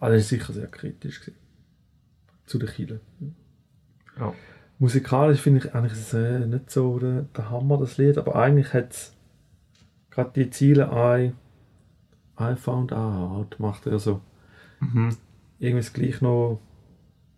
Also 0.00 0.14
er 0.14 0.19
ist 0.19 0.29
sicher 0.31 0.52
sehr 0.52 0.67
kritisch 0.67 1.21
gewesen. 1.21 1.38
Zu 2.47 2.59
den 2.59 2.69
Kirchen. 2.69 3.00
Ja. 4.19 4.33
Musikalisch 4.81 5.41
finde 5.41 5.61
ich 5.61 5.75
eigentlich 5.75 5.93
ist 5.93 6.12
es, 6.12 6.47
nicht 6.47 6.71
so 6.71 6.99
der, 6.99 7.23
der 7.37 7.50
Hammer, 7.50 7.79
das 7.79 7.99
Lied, 7.99 8.19
aber 8.19 8.35
eigentlich 8.35 8.73
hat 8.73 8.91
es 8.91 9.14
gerade 10.11 10.33
die 10.35 10.50
Ziele 10.50 10.91
I, 10.93 11.33
I 12.41 12.57
found 12.57 12.93
out, 12.93 13.61
macht 13.61 13.87
er 13.87 13.99
so. 14.00 14.21
Mhm. 14.83 15.17
Irgendwie 15.59 15.81
ist 15.81 15.95
gleich 15.95 16.21
noch, 16.21 16.61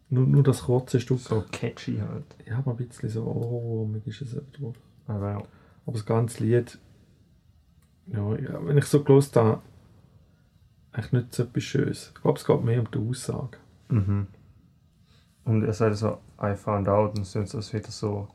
nur, 0.09 0.27
nur 0.27 0.43
das 0.43 0.63
kurze 0.63 0.99
Stück. 0.99 1.21
So 1.21 1.45
catchy 1.53 1.99
halt. 1.99 2.25
Ja, 2.47 2.59
aber 2.59 2.73
ein 2.73 2.77
bisschen 2.77 3.11
so, 3.11 3.23
oh, 3.25 3.87
mir 3.87 4.01
ist 4.07 4.23
es 4.23 4.37
drauf. 4.53 4.77
Aber 5.07 5.31
ja. 5.31 5.43
Aber 5.87 5.93
das 5.93 6.07
ganze 6.07 6.43
Lied, 6.43 6.79
ja, 8.07 8.37
ja 8.37 8.67
wenn 8.67 8.79
ich 8.79 8.87
so 8.87 9.05
gelost 9.05 9.37
habe, 9.37 9.61
eigentlich 10.93 11.13
nicht 11.13 11.35
so 11.35 11.43
etwas 11.43 11.63
Schönes. 11.63 12.13
Ich 12.15 12.23
glaube, 12.23 12.39
es 12.39 12.47
geht 12.47 12.65
mehr 12.65 12.81
um 12.81 12.91
die 12.91 13.11
Aussage. 13.11 13.59
Mhm. 13.91 14.27
Und 15.45 15.65
er 15.65 15.75
sagt 15.75 15.97
so, 15.97 16.19
I 16.43 16.55
found 16.55 16.89
out, 16.89 17.19
und 17.19 17.27
sonst 17.27 17.53
das 17.53 17.75
wieder 17.75 17.91
so, 17.91 18.29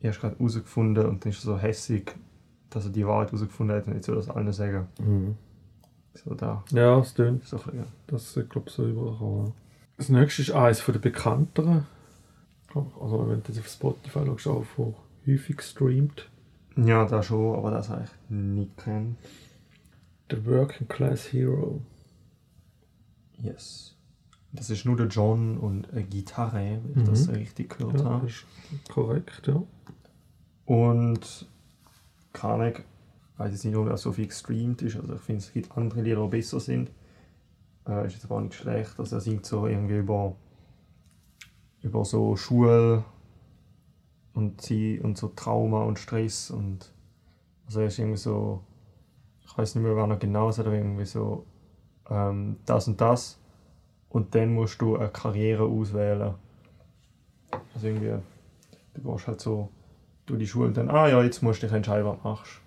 er 0.00 0.12
hat 0.12 0.20
gerade 0.20 0.38
herausgefunden 0.38 1.04
und 1.04 1.24
dann 1.24 1.30
ist 1.30 1.44
er 1.44 1.52
so 1.52 1.58
hässig, 1.58 2.14
dass 2.70 2.86
er 2.86 2.92
die 2.92 3.06
Wahrheit 3.06 3.28
herausgefunden 3.28 3.76
hat 3.76 3.86
und 3.86 3.94
jetzt 3.94 4.06
soll 4.06 4.16
das 4.16 4.30
allen 4.30 4.52
sagen. 4.52 4.86
So 6.24 6.34
da. 6.34 6.64
Ja, 6.72 6.98
es 7.00 7.14
tönt 7.14 7.44
So 7.44 7.56
bisschen. 7.58 7.84
Das 8.06 8.36
ist, 8.36 8.50
glaube 8.50 8.68
ich, 8.68 8.74
so 8.74 8.86
überall. 8.88 9.52
Das 9.96 10.08
nächste 10.08 10.42
ist 10.42 10.50
eines 10.52 10.80
den 10.80 11.00
bekannteren. 11.00 11.86
Also, 12.74 13.28
wenn 13.28 13.42
du 13.42 13.52
jetzt 13.52 13.58
auf 13.60 13.68
Spotify 13.68 14.20
schaust, 14.26 14.46
auch 14.48 14.64
von 14.64 14.94
häufig 15.26 15.62
streamt. 15.62 16.28
Ja, 16.76 17.06
da 17.06 17.22
schon, 17.22 17.56
aber 17.56 17.70
das 17.70 17.88
habe 17.88 18.04
ich 18.04 18.10
nicht 18.30 18.76
kennt. 18.76 19.16
The 20.30 20.44
Working 20.44 20.88
Class 20.88 21.32
Hero. 21.32 21.80
Yes. 23.38 23.94
Das 24.52 24.68
ist 24.70 24.84
nur 24.84 24.96
der 24.96 25.06
John 25.06 25.56
und 25.58 25.90
eine 25.92 26.04
Gitarre, 26.04 26.80
wenn 26.82 27.02
ich 27.02 27.08
das 27.08 27.26
Mhm. 27.28 27.34
richtig 27.34 27.78
gehört 27.78 28.00
Ja, 28.00 28.04
habe. 28.04 28.26
das 28.26 28.34
ist 28.36 28.88
korrekt, 28.90 29.46
ja. 29.46 29.62
Und 30.66 31.46
keine 32.32 32.52
Ahnung, 32.54 32.74
ich 33.36 33.40
weiß 33.40 33.52
jetzt 33.52 33.66
nicht, 33.66 33.76
ob 33.76 33.86
er 33.86 33.98
so 33.98 34.12
viel 34.12 34.28
gestreamt 34.28 34.80
ist. 34.80 34.96
Also 34.96 35.14
ich 35.14 35.20
finde, 35.20 35.42
es 35.42 35.52
gibt 35.52 35.76
andere 35.76 36.00
Lieder, 36.00 36.22
die 36.22 36.28
besser 36.28 36.58
sind. 36.58 36.90
Äh, 37.86 38.06
ist 38.06 38.14
jetzt 38.14 38.24
aber 38.24 38.36
auch 38.36 38.40
nicht 38.40 38.54
schlecht. 38.54 38.98
Also 38.98 39.16
er 39.16 39.20
singt 39.20 39.44
so 39.44 39.66
irgendwie 39.66 39.98
über, 39.98 40.34
über 41.82 42.06
so 42.06 42.34
Schule 42.36 43.04
und, 44.32 44.62
sie, 44.62 44.98
und 45.00 45.18
so 45.18 45.28
Trauma 45.28 45.82
und 45.82 45.98
Stress. 45.98 46.50
Und 46.50 46.90
also 47.66 47.80
er 47.80 47.88
ist 47.88 47.98
irgendwie 47.98 48.16
so, 48.16 48.62
ich 49.44 49.58
weiß 49.58 49.74
nicht 49.74 49.84
mehr, 49.84 49.96
wann 49.96 50.12
er 50.12 50.16
genau 50.16 50.48
ist, 50.48 50.58
aber 50.58 50.72
irgendwie 50.72 51.04
so 51.04 51.44
ähm, 52.08 52.56
das 52.64 52.88
und 52.88 53.02
das. 53.02 53.38
Und 54.08 54.34
dann 54.34 54.54
musst 54.54 54.80
du 54.80 54.96
eine 54.96 55.10
Karriere 55.10 55.64
auswählen. 55.64 56.36
Also 57.74 57.86
irgendwie, 57.86 58.14
du 58.94 59.12
gehst 59.12 59.26
halt 59.26 59.42
so 59.42 59.68
durch 60.24 60.38
die 60.38 60.46
Schule 60.46 60.68
und 60.68 60.76
dann, 60.78 60.88
ah 60.88 61.06
ja, 61.06 61.22
jetzt 61.22 61.42
musst 61.42 61.62
du 61.62 61.66
dich 61.66 61.76
entscheiden, 61.76 62.06
was 62.06 62.24
machst 62.24 62.62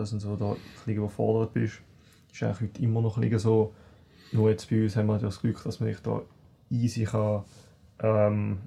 dass 0.00 0.10
du 0.10 0.18
so 0.18 0.36
da 0.36 0.52
ein 0.52 0.56
bisschen 0.74 0.94
überfordert 0.94 1.54
bist. 1.54 1.80
Das 2.28 2.36
ist 2.36 2.42
eigentlich 2.42 2.70
heute 2.70 2.82
immer 2.82 3.02
noch 3.02 3.18
ein 3.18 3.38
so. 3.38 3.74
Nur 4.32 4.50
jetzt 4.50 4.70
bei 4.70 4.82
uns 4.82 4.96
haben 4.96 5.06
wir 5.06 5.18
das 5.18 5.40
Glück, 5.40 5.62
dass 5.64 5.80
man 5.80 5.90
sich 5.90 6.00
da 6.02 6.22
easy 6.70 7.04
kann, 7.04 7.44
ähm, 7.98 8.58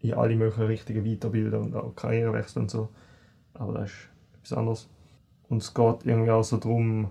in 0.00 0.14
alle 0.14 0.36
möglichen 0.36 0.66
Richtungen 0.66 1.04
weiterbilden 1.04 1.60
und 1.60 1.74
auch 1.74 1.94
Karriere 1.96 2.32
wechseln 2.32 2.62
und 2.62 2.70
so. 2.70 2.88
Aber 3.54 3.72
das 3.74 3.90
ist 3.90 3.96
etwas 4.34 4.58
anderes. 4.58 4.88
Und 5.48 5.62
es 5.62 5.74
geht 5.74 6.04
irgendwie 6.04 6.30
auch 6.30 6.44
so 6.44 6.56
darum, 6.56 7.10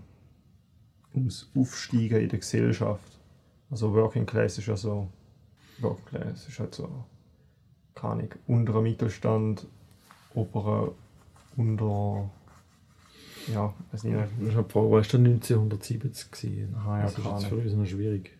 ums 1.13 1.49
Aufsteigen 1.55 2.21
in 2.21 2.29
der 2.29 2.39
Gesellschaft. 2.39 3.19
Also 3.69 3.93
Working 3.93 4.25
Class 4.25 4.57
ist 4.57 4.67
ja 4.67 4.77
so, 4.77 5.09
Working 5.79 6.05
Class 6.05 6.47
ist 6.47 6.59
halt 6.59 6.75
so, 6.75 7.05
keine 7.93 8.13
Ahnung, 8.13 8.29
unterer 8.47 8.81
Mittelstand, 8.81 9.67
oberer, 10.33 10.91
unter 11.57 12.29
ja, 13.53 13.73
weiß 13.91 14.03
nicht. 14.03 14.15
Das 14.17 14.29
ist 14.31 14.55
eine 14.55 14.63
Frage, 14.65 14.91
weißt 14.91 15.13
du, 15.13 15.17
1970 15.17 16.31
gewesen? 16.31 16.75
Aha, 16.75 16.97
ja, 16.97 17.03
das 17.03 17.17
ist 17.17 17.25
jetzt 17.25 17.45
für 17.45 17.55
uns 17.55 17.73
noch 17.73 17.85
schwierig. 17.85 18.31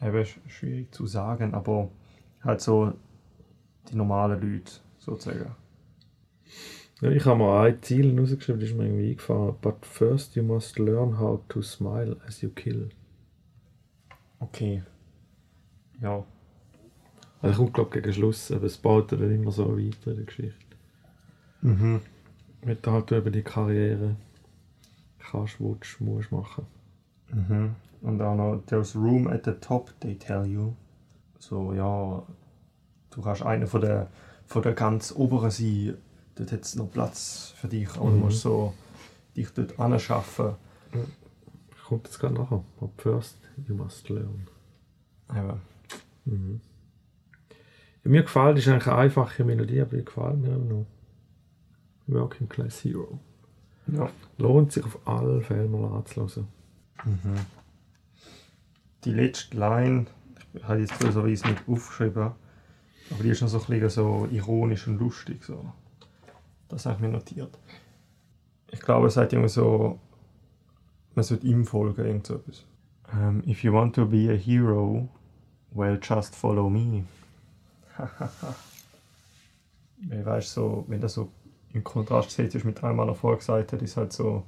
Eben 0.00 0.26
schwierig 0.48 0.92
zu 0.92 1.06
sagen, 1.06 1.54
aber 1.54 1.90
halt 2.42 2.60
so 2.60 2.92
die 3.90 3.96
normalen 3.96 4.40
Leute 4.40 4.72
sozusagen. 4.98 5.54
Ja, 7.00 7.10
ich 7.10 7.24
habe 7.26 7.38
mir 7.38 7.60
ein 7.60 7.82
Ziel 7.82 8.18
rausgeschrieben, 8.18 8.60
das 8.60 8.70
ist 8.70 8.76
mir 8.76 8.84
irgendwie 8.84 9.10
eingefahren. 9.10 9.54
But 9.60 9.84
first 9.84 10.34
you 10.34 10.42
must 10.42 10.78
learn 10.78 11.18
how 11.18 11.40
to 11.48 11.60
smile 11.62 12.16
as 12.26 12.40
you 12.40 12.48
kill. 12.50 12.88
Okay. 14.38 14.82
Ja. 16.00 16.24
Also 17.42 17.62
kommt 17.62 17.74
glaube 17.74 17.90
gegen 17.90 18.12
Schluss, 18.12 18.50
aber 18.50 18.64
es 18.64 18.78
baut 18.78 19.12
dann 19.12 19.30
immer 19.30 19.52
so 19.52 19.78
weiter 19.78 20.10
in 20.10 20.16
der 20.16 20.24
Geschichte. 20.24 20.56
Mhm. 21.60 22.00
Mit 22.64 22.86
halt 22.86 23.10
über 23.10 23.30
die 23.30 23.42
Karriere 23.42 24.16
kannst, 25.30 25.60
willst, 25.60 26.00
musst 26.00 26.32
machen. 26.32 26.66
Mhm. 27.32 27.74
Und 28.02 28.20
auch 28.22 28.36
noch, 28.36 28.62
there's 28.66 28.94
room 28.94 29.26
at 29.28 29.44
the 29.44 29.52
top, 29.52 29.92
they 30.00 30.14
tell 30.16 30.46
you. 30.46 30.74
So, 31.38 31.72
ja, 31.72 32.22
du 33.10 33.22
kannst 33.22 33.42
einer 33.42 33.66
von 33.66 33.80
der, 33.80 34.08
von 34.46 34.62
der 34.62 34.72
ganz 34.74 35.12
oberen 35.12 35.50
sein, 35.50 35.96
dort 36.36 36.52
hat 36.52 36.62
es 36.62 36.76
noch 36.76 36.90
Platz 36.90 37.54
für 37.56 37.68
dich, 37.68 37.88
aber 37.96 38.10
du 38.10 38.16
Mhm. 38.16 38.20
musst 38.20 38.40
so 38.42 38.74
dich 39.36 39.50
dort 39.50 39.78
anschaffen. 39.78 40.54
Kommt 41.86 42.06
jetzt 42.06 42.18
gerade 42.18 42.34
nachher. 42.34 42.64
But 42.80 42.90
first 42.96 43.38
you 43.68 43.74
must 43.74 44.08
learn. 44.08 44.46
Eben. 45.30 45.60
Mhm. 46.24 46.60
Ja, 48.04 48.10
mir 48.10 48.22
gefällt, 48.22 48.58
ist 48.58 48.68
eigentlich 48.68 48.86
eine 48.88 48.96
einfache 48.98 49.44
Melodie, 49.44 49.80
aber 49.80 49.96
die 49.96 50.04
gefällt 50.04 50.38
mir 50.38 50.48
immer 50.54 50.64
noch. 50.64 50.86
Working 52.08 52.48
Class 52.48 52.84
Hero. 52.84 53.18
Ja. 53.86 54.10
Lohnt 54.38 54.72
sich 54.72 54.84
auf 54.84 54.98
alle 55.06 55.40
Fälle 55.42 55.68
mal 55.68 55.96
anzuhören. 55.96 56.48
Mhm. 57.04 57.36
Die 59.04 59.12
letzte 59.12 59.56
Line, 59.56 60.06
ich 60.54 60.64
habe 60.64 60.80
jetzt 60.80 60.98
böserweise 60.98 61.46
nicht 61.48 61.62
aufgeschrieben, 61.68 62.32
aber 63.10 63.22
die 63.22 63.28
ist 63.28 63.42
noch 63.42 63.48
so 63.48 63.58
ein 63.60 63.66
bisschen 63.66 63.90
so 63.90 64.28
ironisch 64.30 64.88
und 64.88 64.98
lustig. 64.98 65.44
So. 65.44 65.72
Das 66.68 66.86
habe 66.86 66.96
ich 66.96 67.00
mir 67.02 67.08
notiert. 67.08 67.56
Ich 68.72 68.80
glaube, 68.80 69.06
es 69.06 69.14
sagt 69.14 69.32
immer 69.32 69.48
so, 69.48 70.00
man 71.14 71.24
sollte 71.24 71.46
ihm 71.46 71.64
folgen, 71.64 72.04
irgend 72.04 72.26
so 72.26 72.34
etwas. 72.34 72.64
Um, 73.12 73.42
if 73.46 73.62
you 73.62 73.72
want 73.72 73.94
to 73.94 74.04
be 74.04 74.28
a 74.32 74.36
hero, 74.36 75.08
well, 75.70 75.96
just 76.02 76.34
follow 76.34 76.68
me. 76.68 77.04
Weil, 79.98 80.26
weißt, 80.26 80.52
so, 80.52 80.84
wenn 80.88 81.00
das 81.00 81.14
so 81.14 81.30
im 81.76 81.84
Kontrast 81.84 82.30
steht 82.32 82.54
ist 82.54 82.64
mit 82.64 82.82
allem, 82.82 82.98
was 82.98 83.08
er 83.08 83.14
vorher 83.14 83.38
gesagt 83.38 83.72
hat, 83.72 83.82
ist 83.82 83.96
halt 83.96 84.12
so 84.12 84.44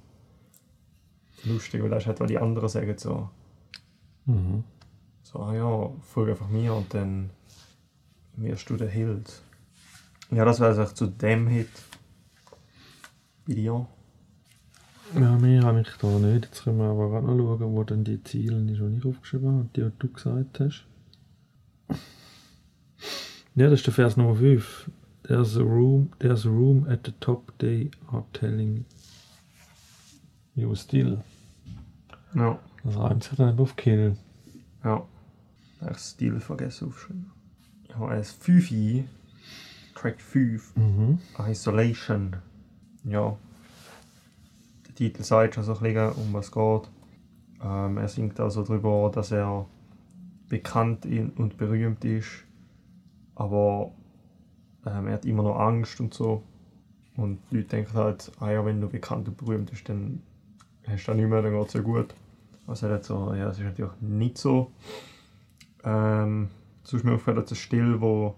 lustig, 1.44 1.82
weil 1.82 1.90
das 1.90 2.02
ist 2.02 2.06
halt, 2.06 2.20
was 2.20 2.28
die 2.28 2.38
anderen 2.38 2.68
sagen, 2.68 2.96
so, 2.98 3.28
Mhm. 4.24 4.64
so, 5.22 5.40
ah 5.40 5.54
ja, 5.54 5.90
folge 6.02 6.32
einfach 6.32 6.48
mir 6.48 6.74
und 6.74 6.92
dann 6.92 7.30
wirst 8.36 8.68
du 8.68 8.76
der 8.76 8.88
Held. 8.88 9.42
Ja, 10.30 10.44
das 10.44 10.60
wäre 10.60 10.80
es 10.82 10.94
zu 10.94 11.06
dem 11.06 11.48
Hit. 11.48 11.70
Bei 13.46 13.54
dir? 13.54 13.86
Ja, 15.14 15.36
mehr 15.38 15.62
habe 15.62 15.80
ich 15.80 15.88
da 15.98 16.06
nicht. 16.06 16.44
Jetzt 16.46 16.64
können 16.64 16.78
wir 16.78 16.90
aber 16.90 17.08
gerade 17.08 17.26
noch 17.26 17.36
schauen, 17.58 17.74
wo 17.74 17.82
dann 17.82 18.04
die 18.04 18.22
Ziele 18.22 18.60
die 18.60 18.74
ich 18.74 19.06
aufgeschrieben 19.06 19.48
habe, 19.48 19.68
die 19.74 19.90
du 19.98 20.12
gesagt 20.12 20.60
hast. 20.60 20.84
Ja, 23.54 23.70
das 23.70 23.80
ist 23.80 23.86
der 23.86 23.94
Vers 23.94 24.16
Nummer 24.18 24.36
5. 24.36 24.90
There's 25.28 25.56
a 25.56 25.62
room, 25.62 26.10
there's 26.20 26.46
a 26.46 26.50
room 26.50 26.86
at 26.90 27.04
the 27.04 27.12
top, 27.20 27.52
they 27.58 27.90
are 28.10 28.24
telling 28.32 28.86
you 30.54 30.74
still. 30.74 31.22
Ja. 32.34 32.58
Das 32.82 32.96
reimt 32.96 33.24
sich 33.24 33.36
dann 33.36 33.50
eben 33.50 33.60
auf 33.60 33.76
Kill. 33.76 34.16
Ja. 34.82 35.06
Ich 35.80 35.86
das 35.86 36.12
Stil 36.12 36.40
vergessen 36.40 36.88
aufzuschreiben. 36.88 37.30
Ich 37.86 37.94
habe 37.94 38.08
ein 38.08 38.24
5 38.24 39.04
Track 39.94 40.18
5. 40.18 40.76
Mhm. 40.76 41.18
Isolation. 41.46 42.36
Ja. 43.04 43.36
Der 44.86 44.94
Titel 44.94 45.22
sagt 45.22 45.56
schon 45.56 45.64
so 45.64 45.74
ein 45.74 45.82
bisschen, 45.82 46.12
um 46.12 46.32
was 46.32 46.46
es 46.46 46.52
geht. 46.52 46.90
Ähm, 47.62 47.98
er 47.98 48.08
singt 48.08 48.40
also 48.40 48.62
darüber, 48.62 49.10
dass 49.14 49.30
er 49.30 49.66
bekannt 50.48 51.04
und 51.04 51.58
berühmt 51.58 52.02
ist, 52.06 52.44
aber 53.34 53.92
ähm, 54.94 55.06
er 55.06 55.14
hat 55.14 55.24
immer 55.24 55.42
noch 55.42 55.58
Angst 55.58 56.00
und 56.00 56.14
so. 56.14 56.42
Und 57.16 57.38
die 57.50 57.56
Leute 57.56 57.68
denken 57.68 57.94
halt, 57.94 58.30
ah 58.40 58.50
ja, 58.50 58.64
wenn 58.64 58.80
du 58.80 58.88
bekannt 58.88 59.28
und 59.28 59.36
berühmt 59.36 59.70
bist, 59.70 59.88
dann 59.88 60.22
hast 60.86 61.04
du 61.04 61.12
das 61.12 61.16
nicht 61.16 61.28
mehr, 61.28 61.42
dann 61.42 61.52
geht 61.52 61.68
es 61.68 61.72
ja 61.74 61.80
gut. 61.80 62.14
Also 62.66 62.86
er 62.86 62.94
hat 62.94 63.04
so, 63.04 63.34
ja, 63.34 63.46
das 63.46 63.58
ist 63.58 63.64
natürlich 63.64 63.92
nicht 64.00 64.38
so. 64.38 64.70
Ähm, 65.84 66.48
sonst 66.84 67.04
mir 67.04 67.12
aufgefallen, 67.12 67.40
dass 67.40 67.50
eine 67.50 67.56
Stelle, 67.56 68.00
wo 68.00 68.36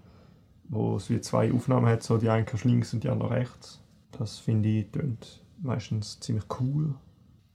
wo 0.71 0.97
es 0.97 1.11
wie 1.11 1.21
zwei 1.21 1.53
Aufnahmen 1.53 1.87
hat, 1.87 2.03
so 2.03 2.17
die 2.17 2.31
eine 2.31 2.45
kannst 2.45 2.65
links 2.65 2.95
und 2.95 3.05
die 3.05 3.09
andere 3.09 3.31
rechts. 3.31 3.81
Das 4.13 4.39
finde 4.39 4.69
ich 4.69 4.91
tönt 4.91 5.43
meistens 5.61 6.21
ziemlich 6.21 6.45
cool. 6.61 6.95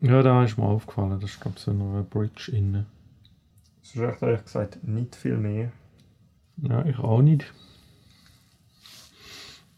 Ja, 0.02 0.22
da 0.22 0.44
ist 0.44 0.58
mir 0.58 0.66
aufgefallen. 0.66 1.20
Das 1.20 1.32
ist, 1.32 1.40
glaube 1.40 1.58
ich, 1.58 1.64
so 1.64 1.72
eine 1.72 2.04
Bridge 2.04 2.52
innen. 2.52 2.86
Es 3.82 3.96
ist 3.96 4.02
echt 4.02 4.22
ehrlich 4.22 4.44
gesagt 4.44 4.84
nicht 4.84 5.16
viel 5.16 5.38
mehr. 5.38 5.72
Ja, 6.58 6.86
ich 6.86 7.00
auch 7.00 7.22
nicht. 7.22 7.54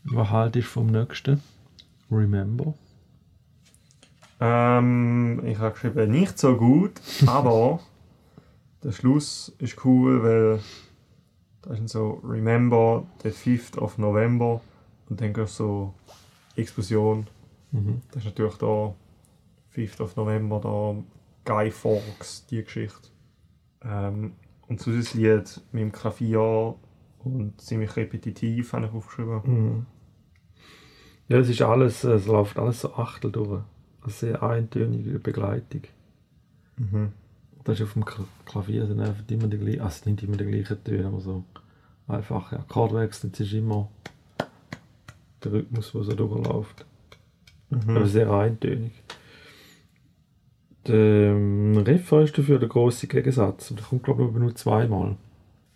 Was 0.10 0.30
haltest 0.30 0.68
du 0.68 0.72
vom 0.72 0.88
nächsten? 0.88 1.42
Remember? 2.10 2.74
Ähm, 4.40 5.42
ich 5.46 5.58
habe 5.58 5.74
geschrieben, 5.74 6.12
nicht 6.12 6.38
so 6.40 6.56
gut, 6.56 7.02
aber 7.26 7.80
der 8.84 8.92
Schluss 8.94 9.54
ist 9.60 9.84
cool, 9.84 10.24
weil 10.24 10.60
da 11.62 11.74
ist 11.74 11.90
so 11.90 12.22
Remember 12.24 13.06
the 13.24 13.30
5th 13.30 13.78
of 13.80 13.98
November 13.98 14.62
und 15.10 15.20
dann 15.20 15.34
gehst 15.34 15.56
so 15.56 15.94
Explosion. 16.56 17.28
Mhm. 17.72 18.02
Das 18.12 18.24
ist 18.24 18.30
natürlich 18.30 18.56
da 18.56 18.94
5th 19.76 20.02
of 20.02 20.16
November, 20.16 20.62
da 20.62 20.96
Guy 21.54 21.70
Fawkes, 21.72 22.46
die 22.50 22.64
Geschichte. 22.64 23.10
Ähm, 23.82 24.34
und 24.68 24.80
sonst 24.80 25.08
das 25.08 25.14
Lied 25.16 25.62
mit 25.72 25.82
dem 25.82 25.92
Klavier 25.92 26.76
und 27.24 27.60
ziemlich 27.60 27.96
repetitiv, 27.96 28.72
habe 28.72 28.86
ich 28.86 28.94
aufgeschrieben. 28.94 29.42
Mhm. 29.44 29.86
Ja, 31.30 31.38
es 31.40 31.50
ist 31.50 31.62
alles, 31.62 32.04
es 32.04 32.26
läuft 32.26 32.58
alles 32.58 32.82
so 32.82 32.94
Achtel 32.94 33.32
durch. 33.32 33.62
Eine 34.02 34.12
sehr 34.14 34.42
eintönige 34.44 35.20
Begleitung. 35.20 35.82
Mhm. 36.78 37.12
Das 37.64 37.80
ist 37.80 37.86
auf 37.86 37.94
dem 37.94 38.06
Kla- 38.06 38.24
Klavier 38.46 38.86
sind 38.88 39.02
einfach 39.02 39.24
immer 39.30 39.48
die 39.48 39.58
gleichen, 39.58 39.82
also 39.82 40.10
nicht 40.10 40.24
immer 40.24 40.38
die 40.38 40.46
gleichen 40.46 40.82
Töne, 40.84 41.08
aber 41.08 41.20
so 41.20 41.44
einfache 42.08 42.58
Akkordwechsel. 42.60 43.30
Es 43.34 43.40
ist 43.42 43.52
immer 43.54 43.90
der 45.44 45.52
Rhythmus, 45.52 45.92
der 45.92 46.04
so 46.04 46.14
durchläuft. 46.14 46.86
Mhm. 47.70 47.90
Aber 47.98 48.06
sehr 48.08 48.32
eintönig. 48.32 48.92
Der 50.88 50.96
ähm, 50.96 51.76
Refrain 51.78 52.24
ist 52.24 52.38
dafür 52.38 52.60
der 52.60 52.70
große 52.70 53.08
Gegensatz. 53.08 53.70
Und 53.72 53.80
Der 53.82 53.86
kommt, 53.88 54.04
glaube 54.04 54.24
ich, 54.24 54.32
nur 54.32 54.56
zweimal. 54.56 55.18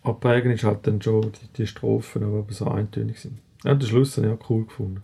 Aber 0.02 0.14
prägend 0.18 0.54
ist 0.54 0.64
halt 0.64 0.86
dann 0.86 1.02
schon 1.02 1.20
die, 1.32 1.48
die 1.58 1.66
Strophen, 1.66 2.22
die 2.22 2.26
aber 2.26 2.46
so 2.50 2.68
eintönig 2.68 3.20
sind. 3.20 3.38
Ja, 3.64 3.74
den 3.74 3.86
Schluss 3.86 4.16
habe 4.16 4.28
ich 4.28 4.32
auch 4.32 4.50
cool 4.50 4.64
gefunden. 4.64 5.02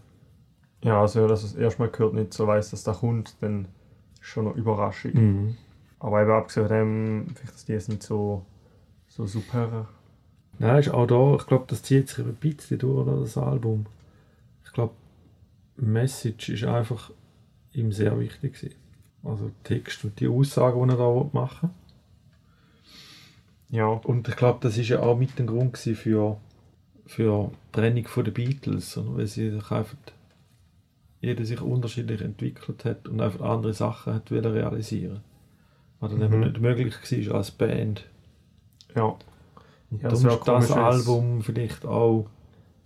Ja, 0.83 1.01
also 1.01 1.27
dass 1.27 1.43
es 1.43 1.55
erstmal 1.55 1.89
gehört 1.89 2.15
nicht 2.15 2.33
so 2.33 2.47
weiss, 2.47 2.71
dass 2.71 2.85
da 2.85 2.93
kommt, 2.93 3.37
dann 3.41 3.67
ist 4.15 4.27
schon 4.27 4.47
eine 4.47 4.57
Überraschung. 4.57 5.13
Mhm. 5.15 5.57
Aber 5.99 6.23
eben 6.23 6.31
abgesehen 6.31 6.69
von 6.69 6.77
dem, 6.77 7.27
vielleicht 7.35 7.55
ist 7.57 7.69
die 7.69 7.73
jetzt 7.73 7.89
nicht 7.89 8.03
so, 8.03 8.45
so 9.09 9.27
super. 9.27 9.89
Nein, 10.59 10.79
ist 10.79 10.91
auch 10.91 11.07
da, 11.07 11.37
ich 11.37 11.47
glaube, 11.47 11.65
das 11.69 11.83
zieht 11.83 12.09
sich 12.09 12.25
ein 12.25 12.35
bisschen 12.35 12.79
durch, 12.79 13.07
oder, 13.07 13.21
das 13.21 13.37
Album. 13.37 13.87
Ich 14.65 14.73
glaube, 14.73 14.95
Message 15.77 16.49
ist 16.49 16.65
einfach 16.65 17.11
ihm 17.73 17.93
sehr 17.93 18.19
wichtig 18.19 18.55
gewesen. 18.55 18.75
Also 19.25 19.51
Text 19.65 20.05
und 20.05 20.19
die 20.21 20.29
Aussagen, 20.29 20.89
die 20.89 20.95
er 20.95 20.99
da 20.99 21.31
machen 21.33 21.71
Ja, 23.71 23.87
Und 23.87 24.29
ich 24.29 24.37
glaube, 24.37 24.59
das 24.63 24.79
ist 24.79 24.89
ja 24.89 25.01
auch 25.01 25.19
mit 25.19 25.39
dem 25.39 25.47
Grund 25.47 25.77
für, 25.77 26.37
für 27.07 27.51
die 27.51 27.73
Trennung 27.73 28.07
den 28.25 28.33
Beatles, 28.33 28.97
oder? 28.97 29.17
weil 29.17 29.27
sie 29.27 29.51
sich 29.51 29.71
einfach 29.71 29.97
jeder 31.21 31.45
sich 31.45 31.61
unterschiedlich 31.61 32.21
entwickelt 32.21 32.85
hat 32.85 33.09
und 33.09 33.21
einfach 33.21 33.41
andere 33.45 33.75
Sachen 33.75 34.15
hat 34.15 34.31
wollen 34.31 34.45
realisieren. 34.47 35.21
Was 36.01 36.11
dann 36.13 36.21
Mhm. 36.21 36.27
eben 36.27 36.41
nicht 36.41 36.61
möglich 36.61 37.29
war 37.29 37.35
als 37.37 37.51
Band. 37.51 38.07
ja. 38.95 39.17
Und 39.91 40.03
Ja, 40.03 40.11
darum 40.11 40.25
das 40.25 40.65
ist 40.65 40.71
das 40.71 40.71
Album 40.73 41.41
vielleicht 41.43 41.87
auch. 41.87 42.27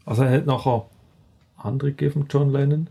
Also 0.05 0.23
er 0.23 0.31
hat 0.39 0.47
nachher 0.47 0.87
andere 1.57 1.91
gegeben 1.91 2.13
von 2.13 2.27
John 2.31 2.53
Lennon, 2.53 2.89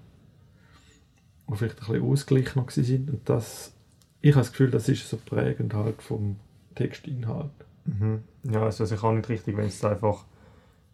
die 1.49 1.55
vielleicht 1.55 1.79
ein 1.81 1.87
bisschen 1.87 2.03
ausgeglichener 2.11 2.65
sind. 2.69 3.09
Und 3.09 3.29
das, 3.29 3.73
ich 4.21 4.31
habe 4.31 4.41
das 4.41 4.51
Gefühl, 4.51 4.69
das 4.71 4.89
ist 4.89 5.09
so 5.09 5.17
prägend 5.17 5.73
halt 5.73 6.01
vom 6.01 6.35
Textinhalt. 6.75 7.51
Mhm. 7.85 8.19
Ja, 8.51 8.63
also 8.63 8.83
ich 8.83 9.01
auch 9.03 9.13
nicht 9.13 9.29
richtig, 9.29 9.55
wenn 9.57 9.67
es 9.67 9.83
einfach 9.83 10.25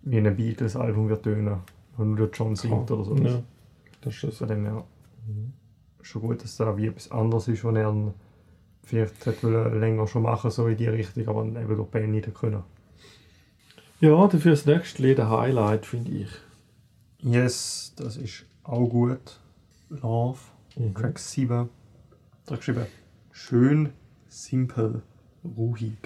wie 0.03 0.17
ein 0.19 0.35
Beatles-Album 0.35 1.09
wird 1.09 1.23
tönen, 1.23 1.57
nur 1.97 2.15
der 2.15 2.29
John 2.31 2.55
singt 2.55 2.89
oder 2.91 3.03
so. 3.03 3.15
Ja, 3.15 3.41
das 4.01 4.13
ist 4.13 4.19
schon 4.19 4.31
so. 4.31 4.37
Von 4.37 4.47
dem 4.49 4.65
her 4.65 4.83
schon 6.01 6.21
gut, 6.21 6.43
dass 6.43 6.57
da 6.57 6.77
wie 6.77 6.87
etwas 6.87 7.11
anderes 7.11 7.47
ist, 7.47 7.63
was 7.63 7.75
er 7.75 8.13
vielleicht 8.83 9.25
hätte 9.25 9.69
länger 9.69 10.07
schon 10.07 10.23
machen 10.23 10.49
so 10.51 10.67
in 10.67 10.77
die 10.77 10.87
Richtung, 10.87 11.27
aber 11.27 11.45
eben 11.45 11.75
durch 11.75 11.89
Band 11.89 12.09
nicht 12.09 12.33
können. 12.33 12.63
Ja, 13.99 14.27
dafür 14.27 14.51
das 14.51 14.65
nächste 14.65 15.01
Lied 15.01 15.19
ein 15.19 15.29
Highlight, 15.29 15.85
finde 15.85 16.11
ich. 16.11 16.29
Yes, 17.19 17.93
das 17.97 18.15
ist 18.15 18.45
auch 18.63 18.87
gut. 18.87 19.39
Love, 19.89 20.39
Mhm. 20.77 20.93
Track 20.93 21.19
7. 21.19 21.69
Da 22.45 22.55
geschrieben, 22.55 22.85
schön, 23.31 23.89
simpel, 24.27 25.01
ruhig. 25.43 25.97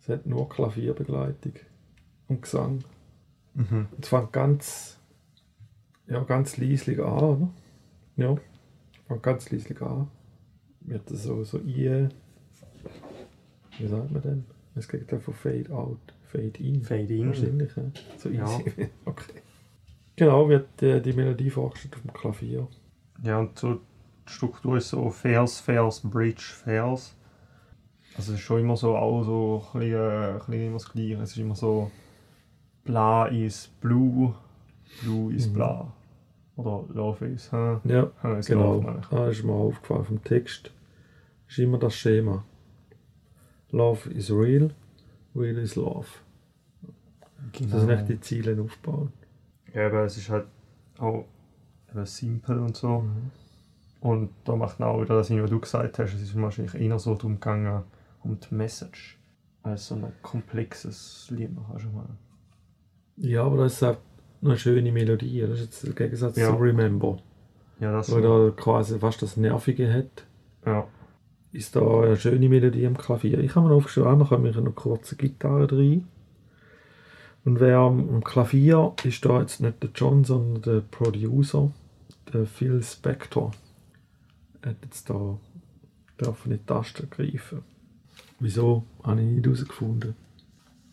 Es 0.00 0.08
hat 0.08 0.26
nur 0.26 0.48
Klavierbegleitung 0.48 1.52
und 2.28 2.42
Gesang. 2.42 2.84
Mhm. 3.54 3.86
Es 4.00 4.08
fängt 4.08 4.32
ganz, 4.32 4.97
ja, 6.08 6.22
ganz 6.24 6.56
leislich 6.56 6.98
an, 7.00 7.18
oder? 7.18 7.48
Ja, 8.16 8.36
fängt 9.06 9.22
ganz 9.22 9.50
leislich 9.50 9.80
an. 9.82 10.08
Wird 10.80 11.10
das 11.10 11.24
so, 11.24 11.44
so 11.44 11.58
ein, 11.58 12.10
wie 13.78 13.86
sagt 13.86 14.10
man 14.10 14.22
denn? 14.22 14.44
Es 14.74 14.88
geht 14.88 15.10
von 15.10 15.34
Fade 15.34 15.70
out, 15.70 15.98
Fade 16.26 16.58
in. 16.58 16.82
Fade 16.82 17.14
in. 17.14 17.28
Wahrscheinlich, 17.28 17.76
ja. 17.76 17.82
So 18.16 18.28
Ja. 18.28 18.44
easy. 18.58 18.72
okay. 19.04 19.32
Genau, 20.16 20.48
wird 20.48 20.82
äh, 20.82 21.00
die 21.00 21.12
Melodie 21.12 21.50
vorgestellt 21.50 21.94
auf 21.96 22.02
dem 22.02 22.12
Klavier. 22.12 22.66
Ja, 23.22 23.38
und 23.38 23.58
so 23.58 23.74
die 23.74 24.32
Struktur 24.32 24.76
ist 24.76 24.90
so 24.90 25.10
Vers, 25.10 25.60
Vers, 25.60 26.00
Bridge, 26.00 26.42
Vers. 26.64 27.14
Also 28.16 28.32
es 28.32 28.38
ist 28.38 28.44
schon 28.44 28.60
immer 28.60 28.76
so, 28.76 28.96
auch 28.96 29.22
so 29.22 29.64
ein 29.74 29.80
bisschen, 29.80 29.94
äh, 29.94 30.32
ein 30.32 30.38
bisschen 30.38 30.62
immer 30.66 30.72
das 30.74 30.92
Gleiche. 30.92 31.14
Es 31.22 31.30
ist 31.30 31.38
immer 31.38 31.54
so, 31.54 31.90
bla 32.84 33.26
ist 33.26 33.80
blue, 33.80 34.34
blue 35.02 35.32
ist 35.32 35.50
Mhm. 35.50 35.54
bla. 35.54 35.92
Oder 36.58 36.84
love 36.92 37.24
is, 37.24 37.52
huh? 37.52 37.78
Ja, 37.84 38.10
is 38.36 38.46
genau. 38.46 38.84
Ah, 39.12 39.28
ist 39.28 39.44
mir 39.44 39.52
aufgefallen 39.52 40.04
vom 40.04 40.24
Text. 40.24 40.72
Ist 41.46 41.58
immer 41.60 41.78
das 41.78 41.94
Schema. 41.94 42.44
Love 43.70 44.10
is 44.10 44.28
real, 44.32 44.70
real 45.36 45.56
is 45.56 45.76
love. 45.76 46.08
Das 47.52 47.80
sind 47.80 47.90
echt 47.90 48.08
die 48.08 48.20
Ziele 48.20 48.60
aufbauen. 48.60 49.12
Ja, 49.72 49.86
aber 49.86 50.04
es 50.04 50.16
ist 50.16 50.30
halt 50.30 50.46
auch 50.98 51.26
eben 51.92 52.06
simpel 52.06 52.58
und 52.58 52.76
so. 52.76 53.04
Und 54.00 54.30
da 54.44 54.56
macht 54.56 54.80
man 54.80 54.88
auch 54.88 55.00
wieder 55.00 55.16
das, 55.16 55.30
was 55.30 55.50
du 55.50 55.60
gesagt 55.60 56.00
hast, 56.00 56.14
es 56.14 56.22
ist 56.22 56.42
wahrscheinlich 56.42 56.74
eher 56.74 56.98
so 56.98 57.14
darum 57.14 57.34
gegangen, 57.34 57.84
um 58.24 58.36
die 58.40 58.52
Message. 58.52 59.16
Als 59.62 59.86
so 59.86 59.94
ein 59.94 60.12
komplexes 60.22 61.28
Lied 61.30 61.50
hast 61.72 61.84
du 61.84 61.90
mal. 61.90 62.08
Ja, 63.16 63.44
aber 63.44 63.58
das 63.58 63.74
ist 63.74 63.82
auch 63.84 63.98
eine 64.42 64.56
schöne 64.58 64.92
Melodie. 64.92 65.40
Das 65.42 65.50
ist 65.52 65.60
jetzt 65.60 65.86
der 65.86 65.92
Gegensatz 65.94 66.36
Ja. 66.36 66.50
zu 66.50 66.56
Remember. 66.56 67.18
Ja, 67.80 67.92
das 67.92 68.08
schon. 68.08 68.22
da 68.22 68.50
quasi 68.56 68.98
fast 68.98 69.22
das 69.22 69.36
Nervige 69.36 69.92
hat, 69.92 70.24
Ja. 70.66 70.86
ist 71.52 71.76
da 71.76 72.00
eine 72.02 72.16
schöne 72.16 72.48
Melodie 72.48 72.86
am 72.86 72.96
Klavier. 72.96 73.38
Ich 73.40 73.54
habe 73.54 73.68
mir 73.68 73.74
aufgeschrieben, 73.74 74.18
noch 74.18 74.30
habe 74.30 74.48
ich 74.48 74.56
noch 74.56 74.74
kurze 74.74 75.16
Gitarre 75.16 75.70
rein. 75.70 76.06
Und 77.44 77.60
wer 77.60 77.78
am 77.78 78.22
Klavier 78.24 78.94
ist 79.04 79.24
da 79.24 79.40
jetzt 79.40 79.60
nicht 79.60 79.82
der 79.82 79.90
John, 79.94 80.24
sondern 80.24 80.62
der 80.62 80.80
Producer, 80.82 81.70
der 82.32 82.46
Phil 82.46 82.82
Spector. 82.82 83.52
Er 84.60 84.70
hat 84.70 84.76
jetzt 84.82 85.08
da 85.08 85.38
dürfen 86.20 86.52
in 86.52 86.58
die 86.58 86.64
Taste 86.66 87.06
greifen. 87.06 87.62
Wieso, 88.40 88.84
habe 89.02 89.20
ich 89.20 89.26
nicht 89.28 89.46
herausgefunden. 89.46 90.14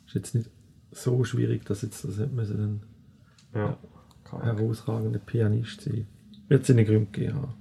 Ist 0.08 0.16
jetzt 0.16 0.36
nicht 0.36 0.50
so 0.92 1.24
schwierig, 1.24 1.66
dass 1.66 1.82
jetzt 1.82 2.04
das 2.06 2.18
hätte 2.20 2.34
müssen 2.34 2.82
Ja. 3.56 3.78
ein 4.34 4.41
herausragender 4.41 5.20
Pianist 5.20 5.82
sein. 5.82 6.08
Wird 6.50 6.65
seine 6.65 6.84
Gründe 6.84 7.10
gegeben 7.12 7.41
haben. 7.41 7.54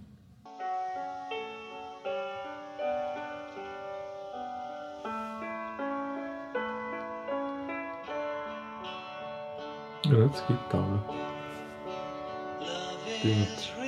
Ja, 10.07 10.27
das 10.27 10.47
Gitarre. 10.47 11.03
Stimmt. 13.19 13.84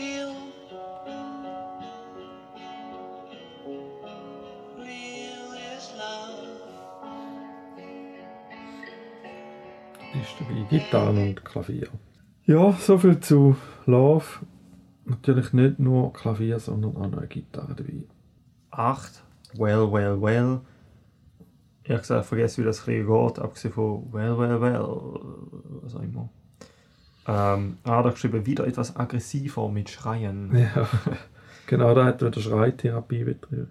Dabei 10.39 10.67
Gitarren 10.69 11.19
und 11.19 11.45
Klavier. 11.45 11.89
Ja, 12.45 12.73
soviel 12.73 13.21
zu 13.21 13.57
Love. 13.87 14.25
Natürlich 15.05 15.53
nicht 15.53 15.79
nur 15.79 16.13
Klavier, 16.13 16.59
sondern 16.59 16.97
auch 16.97 17.09
noch 17.09 17.19
eine 17.19 17.27
Gitarre 17.27 17.75
dabei. 17.75 18.05
8. 18.71 19.23
Well, 19.57 19.93
well, 19.93 20.21
well. 20.21 20.61
Ich 21.85 21.91
habe 21.91 22.01
gesagt, 22.01 22.27
vergessen, 22.27 22.63
wie 22.63 22.67
das 22.67 22.85
geht, 22.85 23.39
abgesehen 23.39 23.73
von 23.73 24.13
well, 24.13 24.37
well, 24.39 24.61
well, 24.61 25.21
was 25.83 25.95
auch 25.95 26.03
immer. 26.03 26.29
Ähm, 27.29 27.79
ah, 27.85 28.03
da 28.03 28.11
geschrieben, 28.11 28.47
wieder 28.47 28.67
etwas 28.67 28.97
aggressiver 28.97 29.69
mit 29.69 29.91
Schreien. 29.91 30.51
Ja, 30.75 30.89
genau, 31.67 31.95
da 31.95 32.05
hat 32.05 32.23
wieder 32.23 32.41
Schreitherapie 32.41 33.25
betrieben. 33.25 33.71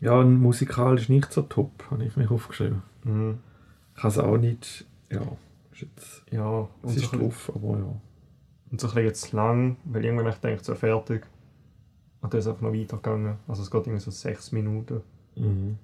Ja, 0.00 0.12
und 0.12 0.40
musikalisch 0.40 1.08
nicht 1.08 1.32
so 1.32 1.42
top, 1.42 1.84
habe 1.90 2.04
ich 2.04 2.16
mir 2.16 2.30
aufgeschrieben. 2.30 2.82
Mhm. 3.04 3.38
Ich 3.94 4.00
kann 4.00 4.10
es 4.10 4.18
auch 4.18 4.36
nicht, 4.36 4.86
ja, 5.10 5.22
jetzt, 5.80 6.24
Ja, 6.30 6.48
und 6.48 6.68
es 6.84 6.94
so, 6.94 7.00
ist 7.00 7.12
ein 7.12 7.18
bisschen- 7.18 7.20
drauf, 7.20 7.52
aber 7.54 7.78
ja. 7.78 7.84
und 8.70 8.80
so 8.80 8.86
ein 8.88 8.94
bisschen 8.94 9.04
jetzt 9.04 9.32
lang, 9.32 9.76
weil 9.84 10.04
irgendwann 10.04 10.26
habe 10.26 10.36
ich 10.36 10.40
gedacht, 10.42 10.64
so 10.64 10.74
fertig. 10.74 11.26
Und 12.20 12.32
dann 12.32 12.38
ist 12.38 12.46
es 12.46 12.50
einfach 12.50 12.62
noch 12.62 12.72
weitergegangen. 12.72 13.36
Also 13.46 13.62
es 13.62 13.70
geht 13.70 13.86
irgendwie 13.86 14.02
so 14.04 14.10
6 14.10 14.52
Minuten. 14.52 15.02
Mhm. 15.36 15.78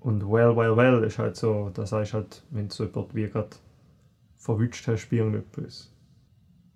Und 0.00 0.22
well, 0.30 0.56
well, 0.56 0.76
well 0.76 1.02
ist 1.02 1.18
halt 1.18 1.36
so, 1.36 1.70
das 1.74 1.90
heißt 1.92 2.14
halt, 2.14 2.44
wenn 2.50 2.68
du 2.68 2.74
so 2.74 2.84
jemand 2.84 3.14
wie 3.14 3.26
gerade 3.26 3.48
verwünscht 4.36 4.86
hast 4.86 5.08
bei 5.08 5.16
irgendetwas. 5.16 5.92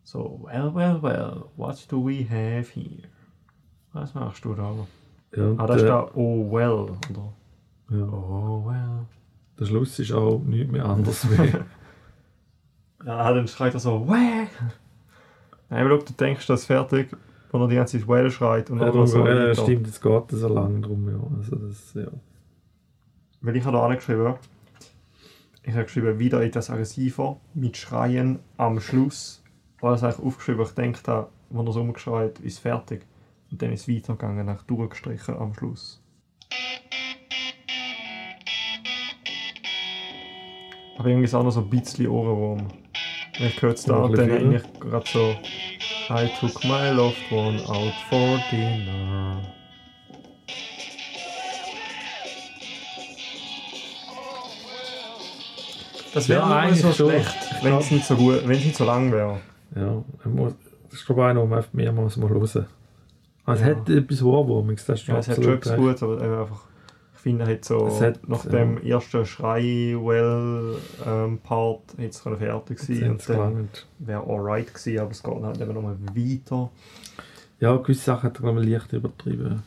So, 0.03 0.41
well, 0.43 0.75
well, 0.75 1.01
well, 1.01 1.45
what 1.57 1.87
do 1.89 2.05
we 2.05 2.25
have 2.29 2.67
here? 2.75 3.05
Was 3.93 4.13
machst 4.15 4.45
du 4.45 4.55
da? 4.55 4.75
ja 5.37 5.55
Ah, 5.59 5.67
da 5.67 5.75
ist 5.77 5.85
da 5.85 6.11
oh 6.17 6.51
well, 6.51 6.91
oder? 6.91 7.33
ja, 7.91 8.05
Oh 8.13 8.65
well. 8.67 9.07
der 9.61 9.65
Schluss 9.67 9.99
ist 10.01 10.13
auch 10.13 10.41
nichts 10.41 10.73
mehr 10.73 10.85
anders 10.85 11.25
wie. 11.31 11.53
Ja, 13.05 13.33
dann 13.33 13.49
schreit 13.49 13.75
er 13.75 13.81
so, 13.81 14.09
wäh! 14.09 14.47
Nein, 15.69 15.87
schau, 15.89 15.97
du 15.97 16.13
denkst, 16.13 16.47
das 16.47 16.61
ist 16.61 16.67
fertig, 16.67 17.09
wo 17.51 17.59
er 17.59 17.69
die 17.69 17.77
ganze 17.77 17.99
Zeit 17.99 18.09
well 18.09 18.31
schreit 18.31 18.71
und 18.71 18.79
ja, 18.79 18.85
dann 18.85 18.95
darum, 18.95 19.07
so 19.07 19.19
ja, 19.19 19.25
weiter. 19.25 19.55
stimmt, 19.55 19.87
jetzt 19.87 20.03
geht 20.03 20.33
es 20.33 20.41
so 20.41 20.49
lang 20.49 20.83
drum, 20.83 21.09
ja. 21.09 21.37
Also 21.37 21.57
das, 21.57 21.95
ja. 21.95 22.09
Weil 23.41 23.57
ich 23.57 23.65
habe 23.65 23.77
da 23.77 23.87
angeschrieben, 23.87 24.35
ich 25.65 25.75
habe 25.75 25.85
geschrieben, 25.85 26.19
wieder 26.19 26.43
etwas 26.43 26.71
aggressiver, 26.71 27.41
mit 27.55 27.77
Schreien 27.77 28.41
am 28.57 28.81
Schluss. 28.81 29.43
Weil 29.81 29.97
ich 29.97 30.03
eigentlich 30.03 30.25
aufgeschrieben, 30.25 30.63
ich 30.63 30.73
denke, 30.73 31.29
wenn 31.51 31.67
er 31.67 31.73
so 31.73 31.81
umgeschreit, 31.81 32.39
ist 32.41 32.59
fertig. 32.59 33.07
Und 33.51 33.63
dann 33.63 33.73
ist 33.73 33.89
es 33.89 33.95
weitergegangen, 33.95 34.47
nach 34.47 34.63
durchgestrichen 34.63 35.37
am 35.37 35.55
Schluss. 35.55 36.01
Aber 40.99 41.09
irgendwie 41.09 41.25
ist 41.25 41.35
auch 41.35 41.43
noch 41.43 41.51
so 41.51 41.61
ein 41.61 41.71
bisschen 41.71 42.09
Ohrenwurm. 42.09 42.69
Ich 43.39 43.63
höre 43.63 43.73
es 43.73 43.85
da 43.85 43.97
und 43.97 44.17
dann 44.17 44.31
eigentlich 44.31 44.63
gerade 44.79 45.09
so. 45.09 45.35
I 46.11 46.29
took 46.39 46.63
my 46.65 46.91
loved 46.91 47.17
one 47.33 47.59
out 47.67 47.93
for 48.11 48.39
dinner. 48.51 49.41
Das 56.15 56.29
wäre 56.29 56.41
Ja, 56.41 56.57
eigentlich 56.59 56.83
so 56.83 56.93
schon. 56.93 57.11
schlecht, 57.11 57.35
wenn 57.63 57.75
es 57.75 57.91
nicht 57.91 58.05
so 58.05 58.17
gut, 58.17 58.43
wenn 58.47 58.59
es 58.59 58.65
nicht 58.65 58.77
so 58.77 58.85
lang 58.85 59.11
wäre. 59.11 59.41
Ja, 59.75 60.05
muss, 60.27 60.55
das 60.91 61.01
ist 61.01 61.07
glaube 61.07 61.23
ich 61.23 61.27
einer, 61.29 61.47
man 61.47 61.65
mehrmals 61.73 62.17
mal 62.19 62.29
hören 62.29 62.43
Also 62.43 63.65
Ja. 63.65 63.71
Es 63.71 63.77
hat 63.77 63.89
etwas 63.89 64.23
Ohrwurmiges, 64.23 64.85
das 64.85 65.01
ist 65.01 65.09
Ja, 65.09 65.19
es 65.19 65.29
hat 65.29 65.37
schon 65.37 65.55
etwas. 65.55 65.77
Gutes, 65.77 66.03
aber 66.03 66.21
einfach, 66.21 66.61
finde, 67.23 67.47
halt 67.47 67.65
so, 67.65 67.89
hat, 68.01 68.29
nach 68.29 68.45
ja. 68.45 68.51
dem 68.51 68.83
ersten 68.83 69.25
Schrei-Well-Part 69.25 71.95
es 71.99 72.23
können 72.23 72.39
fertig 72.39 72.81
Jetzt 72.81 73.01
sein 73.01 73.13
und 73.13 73.29
dann 73.29 73.55
gelangt. 73.55 73.87
wäre 74.01 74.27
alright 74.27 74.75
gewesen, 74.75 74.99
aber 74.99 75.13
es 75.13 75.23
geht 75.23 75.43
halt 75.43 75.61
eben 75.61 75.73
nochmal 75.73 75.97
weiter. 76.15 76.73
Ja, 77.61 77.77
gewisse 77.77 78.05
Sachen 78.05 78.31
hat 78.31 78.41
er 78.41 78.57
ich 78.57 78.69
leicht 78.69 78.93
übertrieben. 78.93 79.63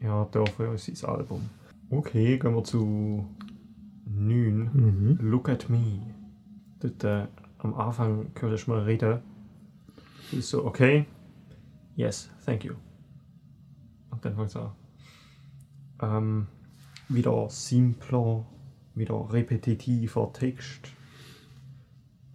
Ja, 0.00 0.28
dafür 0.30 0.74
ist 0.74 0.96
sein 0.96 1.10
Album. 1.10 1.50
Okay, 1.90 2.38
gehen 2.38 2.54
wir 2.54 2.62
zu 2.62 3.26
9. 4.06 4.70
Mhm. 4.72 5.18
Look 5.20 5.48
at 5.48 5.68
me. 5.68 6.02
Dort 6.78 7.02
äh, 7.02 7.26
am 7.58 7.74
Anfang 7.74 8.26
hörst 8.38 8.68
du 8.68 8.70
mal 8.70 8.82
reden. 8.82 9.18
Du 10.30 10.36
bist 10.36 10.50
so, 10.50 10.64
okay, 10.64 11.06
yes, 11.96 12.30
thank 12.46 12.64
you. 12.64 12.74
Und 14.10 14.24
dann 14.24 14.36
fängt 14.36 14.50
es 14.50 14.56
an. 14.56 14.70
Ähm, 16.00 16.46
wieder 17.08 17.48
simpler, 17.50 18.44
wieder 18.94 19.32
repetitiver 19.32 20.32
Text. 20.32 20.88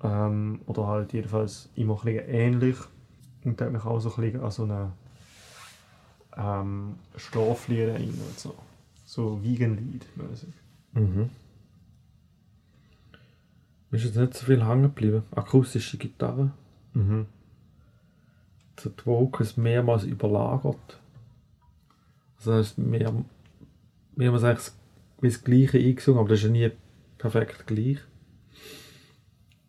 Ähm, 0.02 0.62
oder 0.65 0.88
halt 0.88 1.13
jedenfalls 1.13 1.69
immer 1.76 2.00
ein 2.06 2.17
ähnlich. 2.17 2.78
Und 3.43 3.60
da 3.60 3.65
hat 3.65 3.74
mich 3.74 3.84
auch 3.84 4.00
so 4.00 4.13
ein 4.15 4.22
bisschen 4.22 4.41
an 4.41 4.52
so 4.52 4.63
eine 4.63 4.91
ähm, 6.38 6.95
Schlaflied 7.17 7.80
erinnert. 7.80 8.39
So, 8.39 8.56
so 9.06 9.41
Wiegenlied 9.43 10.06
mäßig. 10.15 10.54
Mhm. 10.93 11.30
Mir 13.91 13.98
ist 13.98 14.06
jetzt 14.06 14.17
nicht 14.17 14.34
so 14.36 14.45
viel 14.45 14.65
hängen 14.65 14.84
geblieben. 14.84 15.24
Akustische 15.32 15.98
Gitarre. 15.98 16.52
Mhm. 16.93 17.26
So 18.80 18.89
die 18.89 19.06
Vocals 19.06 19.58
mehrmals 19.58 20.04
überlagert. 20.04 21.00
Also 22.38 22.54
es 22.54 22.78
ist 24.19 24.19
mehr, 24.19 24.32
mehrmals 24.32 24.75
eigentlich 25.17 25.36
das 25.36 25.43
Gleiche 25.43 25.77
eingesungen, 25.77 26.19
aber 26.19 26.29
das 26.29 26.39
ist 26.39 26.45
ja 26.45 26.51
nie 26.51 26.71
perfekt 27.17 27.67
gleich. 27.67 27.99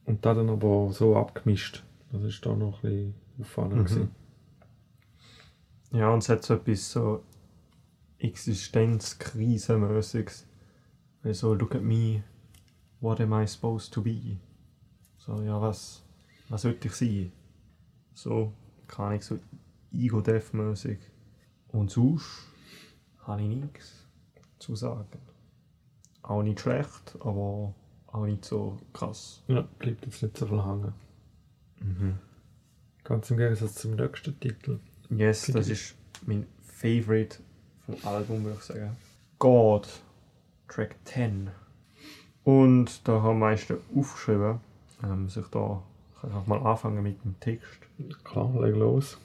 Und 0.04 0.24
da 0.24 0.32
dann 0.34 0.48
aber 0.50 0.92
so 0.92 1.16
abgemischt. 1.16 1.82
Das 2.12 2.22
ist 2.24 2.44
da 2.44 2.56
noch 2.56 2.82
ein 2.82 2.90
bisschen 2.90 3.14
auffallend. 3.40 3.76
Mhm. 3.76 3.84
gewesen. 3.84 4.10
Ja, 5.92 6.12
und 6.12 6.22
es 6.22 6.28
hat 6.28 6.44
so 6.44 6.54
etwas 6.54 6.92
so 6.92 7.24
Existenzkrisenmäßiges. 8.18 10.46
Weil 11.22 11.34
so, 11.34 11.54
look 11.54 11.74
at 11.74 11.82
me, 11.82 12.22
what 13.00 13.20
am 13.20 13.32
I 13.32 13.46
supposed 13.46 13.92
to 13.92 14.02
be? 14.02 14.38
So, 15.18 15.42
ja, 15.42 15.60
was, 15.60 16.02
was 16.48 16.62
sollte 16.62 16.88
ich 16.88 16.94
sein? 16.94 17.30
So, 18.14 18.54
keine 18.88 19.08
Ahnung, 19.08 19.20
so 19.20 19.38
Ego-Death-mäßig. 19.92 20.98
Und 21.68 21.90
sonst 21.90 22.48
habe 23.26 23.42
ich 23.42 23.48
nichts 23.48 23.99
zu 24.60 24.76
sagen. 24.76 25.06
Auch 26.22 26.42
nicht 26.42 26.60
schlecht, 26.60 27.16
aber 27.20 27.74
auch 28.06 28.26
nicht 28.26 28.44
so 28.44 28.78
krass. 28.92 29.42
Ja, 29.48 29.62
bleibt 29.78 30.04
jetzt 30.06 30.22
nicht 30.22 30.36
so 30.36 30.46
viel 30.46 30.64
hängen. 30.64 30.94
Ganz 33.04 33.30
im 33.30 33.38
Gegensatz 33.38 33.74
zum 33.76 33.96
nächsten 33.96 34.38
Titel. 34.38 34.78
Yes, 35.08 35.50
das 35.52 35.68
ist 35.68 35.94
mein 36.26 36.46
Favorite 36.62 37.38
vom 37.86 37.96
Album, 38.04 38.44
würde 38.44 38.58
ich 38.58 38.64
sagen. 38.64 38.96
God, 39.38 39.88
Track 40.68 40.96
10. 41.04 41.50
Und 42.44 43.08
da 43.08 43.22
haben 43.22 43.36
die 43.36 43.40
meisten 43.40 43.78
aufgeschrieben, 43.96 44.60
ähm, 45.02 45.28
sich 45.28 45.46
da 45.48 45.82
kann 46.20 46.30
ich 46.30 46.36
auch 46.36 46.46
mal 46.46 46.58
anfangen 46.58 47.02
mit 47.02 47.24
dem 47.24 47.38
Text. 47.40 47.80
Klar, 48.24 48.52
leg 48.60 48.76
los. 48.76 49.18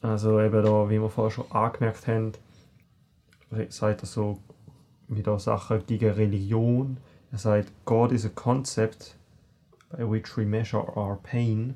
Also 0.00 0.40
eben 0.40 0.62
da, 0.62 0.90
wie 0.90 1.00
wir 1.00 1.08
vorher 1.08 1.30
schon 1.30 1.50
angemerkt 1.52 2.06
haben, 2.06 2.32
sagt 3.68 4.02
er 4.02 4.06
so 4.06 4.38
wieder 5.08 5.38
Sachen 5.38 5.84
gegen 5.86 6.10
Religion. 6.10 6.98
Er 7.32 7.38
sagt, 7.38 7.72
God 7.84 8.12
is 8.12 8.24
a 8.24 8.30
concept 8.30 9.16
by 9.90 10.08
which 10.10 10.36
we 10.36 10.44
measure 10.44 10.96
our 10.96 11.18
pain. 11.22 11.74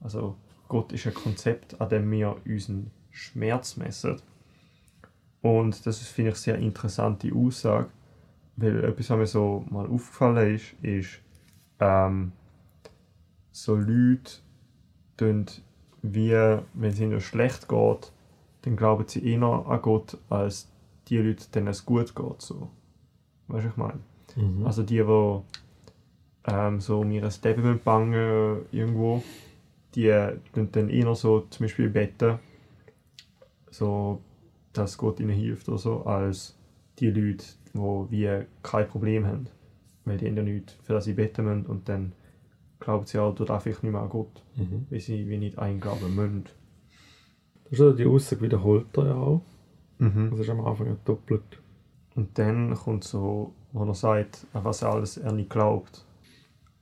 Also 0.00 0.36
Gott 0.68 0.92
ist 0.92 1.06
ein 1.06 1.14
Konzept, 1.14 1.80
an 1.80 1.88
dem 1.88 2.10
wir 2.10 2.36
unseren 2.46 2.90
Schmerz 3.10 3.76
messen. 3.76 4.20
Und 5.42 5.86
das 5.86 6.00
ist, 6.00 6.08
finde 6.08 6.30
ich, 6.30 6.36
eine 6.36 6.40
sehr 6.40 6.58
interessante 6.58 7.34
Aussage, 7.34 7.88
weil 8.56 8.84
etwas, 8.84 9.10
was 9.10 9.18
mir 9.18 9.26
so 9.26 9.64
mal 9.70 9.86
aufgefallen 9.86 10.54
ist, 10.54 10.74
ist, 10.82 11.20
ähm, 11.80 12.32
so 13.52 13.74
Leute 13.74 14.32
tun 15.16 15.46
wie, 16.02 16.30
wenn 16.74 16.92
es 16.92 17.00
ihnen 17.00 17.20
schlecht 17.20 17.68
geht, 17.68 18.12
dann 18.62 18.76
glauben 18.76 19.06
sie 19.06 19.24
eher 19.24 19.42
an 19.42 19.82
Gott, 19.82 20.18
als 20.28 20.69
die 21.10 21.18
Leute, 21.18 21.50
denen 21.50 21.68
es 21.68 21.84
gut 21.84 22.14
geht. 22.14 22.40
So. 22.42 22.70
Weißt 23.48 23.64
du, 23.64 23.68
was 23.68 23.72
ich 23.72 23.76
meine? 23.76 24.00
Mhm. 24.36 24.64
Also 24.66 24.82
die, 24.82 24.96
die 25.02 25.40
ähm, 26.46 26.80
so 26.80 27.00
um 27.00 27.10
ihr 27.10 27.28
Leben 27.42 27.80
bangen 27.84 28.60
irgendwo, 28.72 29.22
die 29.94 30.10
tun 30.54 30.68
dann 30.72 30.88
eher 30.88 31.14
so 31.14 31.40
zum 31.50 31.64
Beispiel 31.64 31.90
beten, 31.90 32.38
so, 33.70 34.20
dass 34.72 34.96
Gott 34.98 35.20
ihnen 35.20 35.30
hilft 35.30 35.68
oder 35.68 35.78
so, 35.78 36.04
als 36.04 36.56
die 36.98 37.10
Leute, 37.10 37.44
die 37.74 37.78
wie 38.10 38.44
kein 38.62 38.88
Problem 38.88 39.26
haben. 39.26 39.48
Weil 40.04 40.16
die 40.18 40.26
haben 40.28 40.36
ja 40.36 40.42
nichts, 40.42 40.74
für 40.82 40.92
das 40.92 41.04
sie 41.04 41.12
beten 41.14 41.44
müssen 41.44 41.66
und 41.66 41.88
dann 41.88 42.12
glauben 42.78 43.06
sie 43.06 43.18
auch, 43.18 43.34
dort 43.34 43.50
einfach 43.50 43.66
nicht 43.66 43.82
mehr 43.82 44.00
an 44.00 44.08
Gott, 44.08 44.42
Mhm. 44.56 44.86
weil 44.90 45.00
sie 45.00 45.28
wie 45.28 45.36
nicht 45.38 45.58
einglauben 45.58 46.14
müssen. 46.14 46.44
Das 47.64 47.72
ist 47.72 47.78
ja 47.80 47.92
die 47.92 48.06
Aussage 48.06 48.42
wiederholt 48.42 48.86
er 48.96 49.06
ja 49.06 49.14
auch. 49.14 49.42
Mhm. 50.00 50.30
Das 50.30 50.40
ist 50.40 50.48
am 50.48 50.64
Anfang 50.64 50.98
doppelt. 51.04 51.60
Und 52.16 52.36
dann 52.38 52.74
kommt 52.74 53.04
so, 53.04 53.54
wo 53.72 53.84
er 53.84 53.94
sagt, 53.94 54.46
an 54.52 54.64
was 54.64 54.82
er 54.82 54.90
alles 54.90 55.16
er 55.18 55.32
nicht 55.32 55.50
glaubt. 55.50 56.04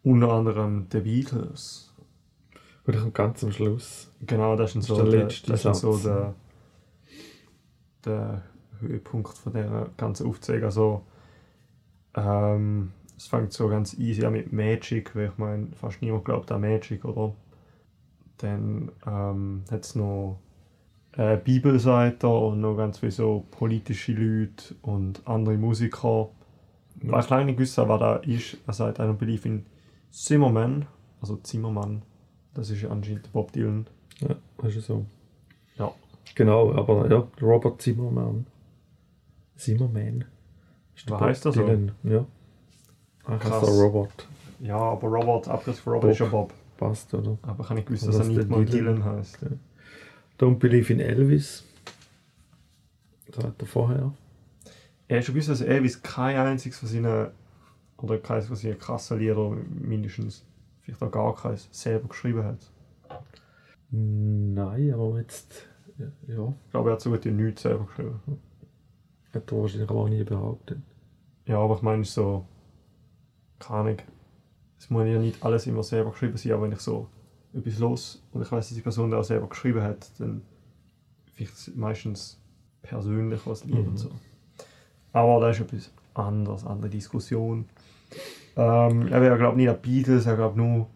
Unter 0.02 0.32
anderem 0.32 0.86
The 0.90 1.00
Beatles. 1.00 1.92
Und 2.86 2.94
ich 2.94 3.00
komme 3.00 3.12
ganz 3.12 3.44
am 3.44 3.52
Schluss. 3.52 4.10
Genau, 4.20 4.56
das 4.56 4.74
ist, 4.74 4.88
dann 4.88 4.96
Das 4.96 4.96
so, 4.96 5.04
ist 5.04 5.12
der 5.12 5.20
letzte 5.24 5.52
das 5.52 5.64
ist 5.64 5.80
so 5.80 5.96
der, 5.98 6.34
der 8.04 8.42
Höhepunkt 8.80 9.36
von 9.36 9.52
der 9.52 9.90
ganzen 9.96 10.26
Aufzählung. 10.26 10.64
Also, 10.64 11.02
ähm, 12.14 12.92
es 13.16 13.26
fängt 13.26 13.52
so 13.52 13.68
ganz 13.68 13.94
easy 13.98 14.24
an 14.24 14.32
mit 14.32 14.52
Magic, 14.52 15.14
weil 15.16 15.26
ich 15.26 15.38
meine, 15.38 15.68
fast 15.72 16.00
niemand 16.00 16.24
glaubt 16.24 16.50
an 16.52 16.60
Magic, 16.60 17.04
oder? 17.04 17.34
Dann 18.38 18.92
ähm, 19.04 19.64
hat 19.70 19.84
es 19.84 19.96
noch 19.96 20.38
äh, 21.18 21.36
Bibelseite 21.36 22.28
und 22.28 22.60
noch 22.60 22.76
ganz 22.76 23.00
viele 23.00 23.12
so 23.12 23.44
politische 23.50 24.12
Leute 24.12 24.74
und 24.82 25.20
andere 25.26 25.58
Musiker. 25.58 26.30
Weil 27.02 27.20
ich 27.20 27.28
lange 27.28 27.44
nicht 27.46 27.56
gewusst 27.56 27.76
was 27.76 28.00
da 28.00 28.16
ist, 28.16 28.56
er 28.66 28.72
sagt, 28.72 28.98
I 28.98 29.02
don't 29.02 29.14
believe 29.14 29.46
in 29.46 29.66
Zimmerman, 30.10 30.86
also 31.20 31.36
Zimmermann, 31.36 32.02
das 32.54 32.70
ist 32.70 32.84
anscheinend 32.84 33.30
Bob 33.32 33.52
Dylan. 33.52 33.86
Ja, 34.20 34.36
das 34.62 34.76
ist 34.76 34.86
so. 34.86 35.04
Ja. 35.76 35.92
Genau, 36.34 36.72
aber 36.72 37.08
ja, 37.10 37.26
Robert 37.42 37.82
Zimmermann. 37.82 38.46
Zimmerman. 39.56 40.24
Ist 40.94 41.08
der 41.08 41.14
Was 41.16 41.20
heißt 41.20 41.46
er 41.46 41.52
so? 41.52 41.68
Ja. 42.04 42.24
Ach, 43.24 43.38
Krass. 43.40 43.62
heißt 43.62 43.68
er 43.68 43.82
Robert. 43.82 44.28
Ja, 44.60 44.78
aber 44.78 45.08
Robert, 45.08 45.48
Abkürzung 45.48 45.82
von 45.82 45.92
Robert 45.94 46.02
Bob. 46.02 46.12
ist 46.12 46.18
ja 46.20 46.26
Bob. 46.26 46.54
Passt, 46.76 47.12
oder? 47.14 47.38
Aber 47.42 47.62
ich 47.62 47.70
habe 47.70 47.74
nicht 47.74 47.86
gewusst, 47.86 48.06
dass 48.06 48.18
er 48.18 48.24
nicht 48.24 48.38
der 48.38 48.46
mal 48.46 48.64
Dylan? 48.64 48.96
Dylan 48.96 49.04
heißt. 49.04 49.38
Don't 50.38 50.58
Believe 50.58 50.92
in 50.92 51.00
Elvis. 51.00 51.64
Das 53.26 53.44
hat 53.44 53.60
er 53.60 53.66
vorher. 53.66 54.14
Er 55.08 55.22
schon 55.22 55.34
gewusst, 55.34 55.48
dass 55.48 55.60
Elvis 55.60 56.02
kein 56.02 56.36
einziges 56.36 56.78
von 56.78 56.88
seinen, 56.88 57.30
oder 57.96 58.18
keines 58.18 58.46
von 58.46 58.56
seinen 58.56 58.78
krassen 58.78 59.18
Lieder 59.18 59.50
mindestens, 59.50 60.44
vielleicht 60.80 61.02
auch 61.02 61.10
gar 61.10 61.34
keins, 61.34 61.68
selber 61.72 62.08
geschrieben 62.08 62.44
hat. 62.44 62.58
Nein, 63.90 64.92
aber 64.92 65.18
jetzt. 65.18 65.66
Ja, 65.98 66.06
ja 66.28 66.54
Ich 66.66 66.70
glaube, 66.70 66.90
er 66.90 66.92
hat 66.92 67.00
so 67.00 67.10
gut 67.10 67.24
wie 67.24 67.30
nichts 67.30 67.62
selber 67.62 67.86
geschrieben. 67.86 68.20
hat 69.32 69.50
er 69.50 69.60
wahrscheinlich 69.60 69.90
auch 69.90 70.08
nie 70.08 70.24
behauptet. 70.24 70.78
Ja, 71.46 71.58
aber 71.58 71.76
ich 71.76 71.82
meine 71.82 72.04
so, 72.04 72.46
keine 73.58 73.80
Ahnung. 73.80 73.96
Es 74.78 74.90
muss 74.90 75.06
ja 75.06 75.18
nicht 75.18 75.42
alles 75.42 75.66
immer 75.66 75.82
selber 75.82 76.12
geschrieben 76.12 76.36
sein, 76.36 76.52
aber 76.52 76.62
wenn 76.64 76.72
ich 76.72 76.80
so 76.80 77.08
etwas 77.54 77.78
los 77.78 78.22
und 78.32 78.42
ich 78.42 78.50
weiß, 78.52 78.68
dass 78.68 78.74
die 78.76 78.82
Person 78.82 79.10
das 79.10 79.20
auch 79.20 79.28
selber 79.28 79.48
geschrieben 79.48 79.82
hat, 79.82 80.10
dann 80.18 80.42
vielleicht 81.32 81.76
meistens 81.76 82.38
persönlich 82.82 83.40
was 83.46 83.64
Lied 83.64 83.76
Mhm. 83.76 83.88
und 83.88 83.96
so. 83.96 84.10
Aber 85.12 85.40
das 85.40 85.58
ist 85.58 85.62
etwas 85.64 85.90
anderes, 86.14 86.64
andere 86.66 86.90
Diskussion. 86.90 87.66
Ähm, 88.56 89.08
er 89.08 89.20
wäre, 89.20 89.36
glaube 89.38 89.52
ich, 89.54 89.66
nicht 89.66 89.68
an 89.70 89.80
Beatles, 89.82 90.26
er 90.26 90.36
glaubt 90.36 90.56
nur 90.56 90.86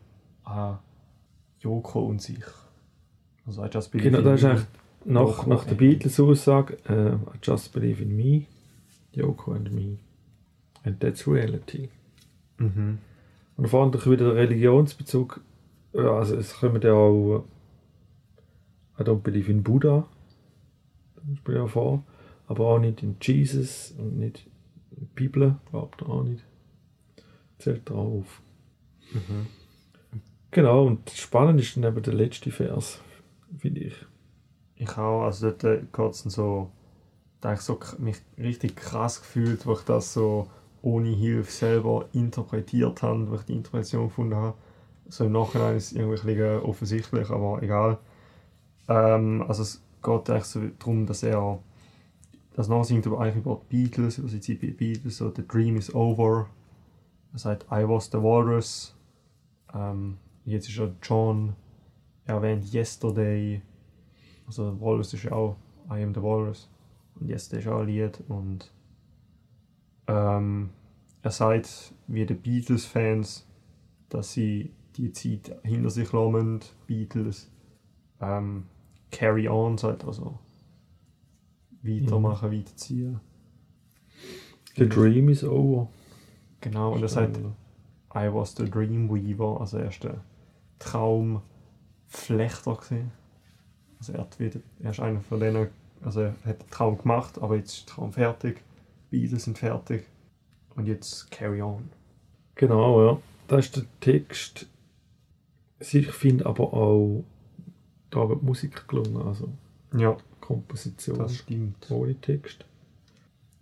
an 0.45 0.79
Joko 1.61 2.01
und 2.07 2.21
sich. 2.21 2.45
Also 3.47 3.65
I 3.65 3.69
just 3.73 3.91
believe 3.91 4.11
Genau, 4.11 4.19
in 4.19 4.25
das 4.25 4.41
ist 4.41 4.47
eigentlich 4.47 4.67
nach, 5.05 5.47
nach 5.47 5.65
der 5.65 5.75
Beatles-Aussage 5.75 6.77
äh, 6.89 7.15
I 7.15 7.39
just 7.43 7.73
believe 7.73 8.03
in 8.03 8.17
me, 8.17 8.47
Yoko 9.13 9.53
and 9.53 9.73
me. 9.73 9.99
And 10.85 11.01
that's 11.01 11.27
reality. 11.27 11.89
Mhm. 12.59 12.99
Und 13.57 13.69
vor 13.69 13.83
allem 13.83 13.93
wieder 13.95 14.17
der 14.27 14.35
Religionsbezug. 14.35 15.41
Ja, 15.93 16.17
also 16.17 16.37
es 16.37 16.55
kommen 16.55 16.81
ja 16.83 16.93
auch 16.93 17.45
I 18.99 19.03
don't 19.03 19.23
believe 19.23 19.51
in 19.51 19.63
Buddha. 19.63 20.07
Spielt 21.37 21.59
ja 21.59 21.67
vor. 21.67 22.05
Aber 22.47 22.67
auch 22.67 22.79
nicht 22.79 23.03
in 23.03 23.17
Jesus 23.21 23.95
und 23.99 24.19
nicht 24.19 24.47
in 24.91 25.01
die 25.01 25.15
Bibel. 25.15 25.57
Glaubt 25.71 26.03
er 26.03 26.09
auch 26.09 26.25
nicht. 26.25 26.45
Zählt 27.59 27.89
drauf. 27.89 28.43
Mhm. 29.13 29.47
Genau, 30.51 30.87
und 30.87 31.09
spannend 31.11 31.61
ist 31.61 31.77
dann 31.77 31.85
eben 31.85 32.03
der 32.03 32.13
letzte 32.13 32.51
Vers, 32.51 33.01
finde 33.57 33.81
ich. 33.81 33.95
Ich 34.75 34.99
auch, 34.99 35.23
also 35.23 35.51
dort 35.51 35.65
äh, 35.65 35.83
geht 35.91 36.11
es 36.11 36.21
so, 36.25 36.71
da 37.41 37.55
ich 37.55 37.61
so 37.61 37.79
mich 37.99 38.19
richtig 38.37 38.77
krass 38.77 39.21
gefühlt, 39.21 39.65
wo 39.67 39.73
ich 39.73 39.83
das 39.83 40.13
so 40.13 40.51
ohne 40.83 41.09
Hilfe 41.09 41.51
selber 41.51 42.07
interpretiert 42.13 43.03
habe, 43.03 43.31
wo 43.31 43.37
ich 43.37 43.43
die 43.43 43.55
Interpretation 43.55 44.09
gefunden 44.09 44.35
habe. 44.35 44.59
So 45.09 45.25
im 45.25 45.33
Nachhinein 45.33 45.77
ist 45.77 45.93
es 45.93 45.99
irgendwie 45.99 46.43
offensichtlich, 46.43 47.31
aber 47.31 47.63
egal. 47.63 47.99
Ähm, 48.89 49.45
also 49.47 49.63
es 49.63 49.83
geht 50.03 50.31
eigentlich 50.31 50.45
so 50.45 50.61
darum, 50.79 51.07
dass 51.07 51.23
er 51.23 51.59
das 52.55 52.69
noch 52.69 52.85
singt 52.85 53.07
aber 53.07 53.21
eigentlich 53.21 53.45
über 53.45 53.61
die 53.71 53.77
Beatles, 53.77 54.19
über 54.19 54.29
die 54.29 54.55
Beatles, 54.55 55.17
so 55.17 55.33
«The 55.35 55.47
dream 55.47 55.77
is 55.77 55.95
over». 55.95 56.49
Er 57.33 57.39
sagt 57.39 57.65
«I 57.71 57.89
was 57.89 58.07
the 58.07 58.19
walrus». 58.19 58.95
Ähm, 59.75 60.19
jetzt 60.45 60.69
ist 60.69 60.79
er 60.79 60.95
John. 61.03 61.55
Er 62.27 62.37
erwähnt 62.37 62.73
«Yesterday». 62.73 63.63
Also 64.47 64.79
Walrus 64.81 65.15
ist 65.15 65.25
ja 65.25 65.33
auch 65.33 65.57
I 65.91 66.03
am 66.03 66.13
the 66.13 66.23
Walrus. 66.23 66.69
Und 67.19 67.29
Yesterday 67.29 67.61
ist 67.61 67.69
auch 67.69 67.81
ein 67.81 67.87
Lied. 67.87 68.23
Und 68.29 68.71
ähm, 70.09 70.71
er 71.23 71.31
sagt, 71.31 71.95
wie 72.07 72.27
die 72.27 72.35
Beatles-Fans, 72.35 73.47
dass 74.11 74.33
sie 74.33 74.73
die 74.97 75.13
Zeit 75.13 75.57
hinter 75.63 75.91
sich 75.91 76.13
lassen, 76.13 76.61
Beatles. 76.87 77.51
Ähm, 78.21 78.65
carry 79.11 79.49
on, 79.49 79.79
sagt 79.79 80.05
also 80.05 80.39
weitermachen, 81.83 82.53
weiterziehen. 82.53 83.21
The 84.77 84.89
dream 84.89 85.29
is 85.29 85.45
over. 85.45 85.89
Genau, 86.61 86.93
und 86.93 87.03
er 87.03 87.09
sagt, 87.09 87.39
I 88.15 88.33
was 88.33 88.55
the 88.57 88.65
Dreamweaver, 88.65 89.61
also 89.61 89.79
er 89.79 89.89
ist 89.89 90.05
der 90.05 90.21
Traumflechter 90.79 92.77
gewesen. 92.77 93.11
Also 93.99 94.13
er, 94.13 94.21
hat 94.21 94.39
wieder, 94.39 94.61
er 94.81 94.91
ist 94.91 95.01
einer 95.01 95.21
von 95.21 95.41
denen, 95.41 95.69
also 96.03 96.21
er 96.23 96.35
hat 96.45 96.63
den 96.63 96.71
Traum 96.71 96.99
gemacht, 96.99 97.41
aber 97.41 97.57
jetzt 97.57 97.73
ist 97.73 97.89
der 97.89 97.95
Traum 97.97 98.13
fertig, 98.13 98.63
beide 99.11 99.39
sind 99.39 99.59
fertig 99.59 100.07
und 100.77 100.87
jetzt 100.87 101.31
carry 101.31 101.63
on. 101.63 101.91
Genau, 102.55 103.05
ja. 103.05 103.19
Das 103.49 103.67
ist 103.67 103.77
der 103.77 103.85
Text. 104.01 104.69
Ich 105.93 106.11
finde 106.13 106.47
aber 106.47 106.73
auch, 106.73 107.25
da 108.11 108.29
wird 108.29 108.43
die 108.43 108.47
Musik 108.47 108.87
gelungen, 108.89 109.17
also 109.17 109.49
Ja, 109.97 110.17
Komposition 110.41 111.19
das 111.19 111.37
stimmt. 111.37 111.91
ohne 111.91 112.15
Text. 112.17 112.65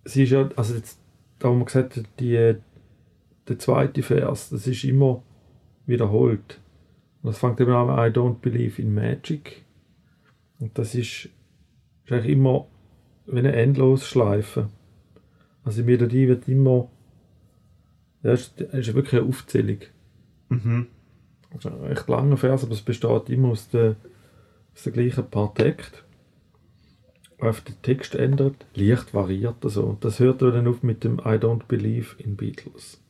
Sie 0.04 0.24
ist 0.24 0.30
ja, 0.30 0.48
also 0.56 0.74
jetzt, 0.74 0.98
da 1.38 1.48
haben 1.48 1.58
wir 1.58 1.64
gesagt, 1.66 1.96
hat, 1.96 2.06
die, 2.18 2.54
der 3.48 3.58
zweite 3.58 4.02
Vers, 4.02 4.50
das 4.50 4.66
ist 4.66 4.84
immer 4.84 5.22
wiederholt. 5.86 6.60
Und 7.22 7.28
das 7.28 7.38
fängt 7.38 7.60
eben 7.60 7.72
an, 7.72 7.88
I 7.88 8.12
don't 8.12 8.40
believe 8.40 8.80
in 8.80 8.94
magic. 8.94 9.64
Und 10.58 10.76
das 10.78 10.94
ist, 10.94 11.28
ist 12.04 12.12
eigentlich 12.12 12.32
immer 12.32 12.66
wie 13.26 13.38
eine 13.38 13.52
Endlosschleife. 13.52 14.68
Also 15.64 15.82
die 15.82 15.86
Melodie 15.86 16.28
wird 16.28 16.48
immer, 16.48 16.88
ja, 18.22 18.32
es 18.32 18.48
ist, 18.48 18.60
es 18.60 18.88
ist 18.88 18.94
wirklich 18.94 19.20
eine 19.20 19.28
Aufzählung. 19.28 19.78
Mhm. 20.48 20.86
Also 21.52 21.68
ein 21.68 21.80
recht 21.80 22.08
langer 22.08 22.36
Vers, 22.36 22.64
aber 22.64 22.72
es 22.72 22.82
besteht 22.82 23.28
immer 23.28 23.48
aus 23.48 23.68
den, 23.68 23.96
aus 24.74 24.82
den 24.84 24.92
gleichen 24.92 25.28
paar 25.28 25.54
Texten. 25.54 25.98
Auf 27.38 27.62
den 27.62 27.80
Text 27.80 28.14
ändert, 28.14 28.66
leicht 28.74 29.14
variiert 29.14 29.64
also. 29.64 29.84
Und 29.84 30.04
das 30.04 30.20
hört 30.20 30.42
dann 30.42 30.68
auf 30.68 30.82
mit 30.82 31.04
dem 31.04 31.18
I 31.20 31.38
don't 31.38 31.64
believe 31.66 32.14
in 32.18 32.36
Beatles. 32.36 33.00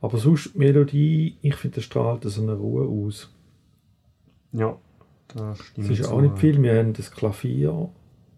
Aber 0.00 0.18
sonst 0.18 0.54
die 0.54 0.58
Melodie, 0.58 1.36
ich 1.42 1.56
finde, 1.56 1.76
das 1.76 1.84
strahlt 1.84 2.24
so 2.24 2.42
eine 2.42 2.54
Ruhe 2.54 2.86
aus. 2.86 3.30
Ja, 4.52 4.78
das 5.28 5.58
stimmt. 5.58 5.90
Es 5.90 5.98
ist 5.98 6.06
so, 6.06 6.14
auch 6.14 6.20
nicht 6.22 6.38
viel. 6.38 6.62
Wir 6.62 6.78
haben 6.78 6.92
das 6.94 7.10
Klavier, 7.10 7.90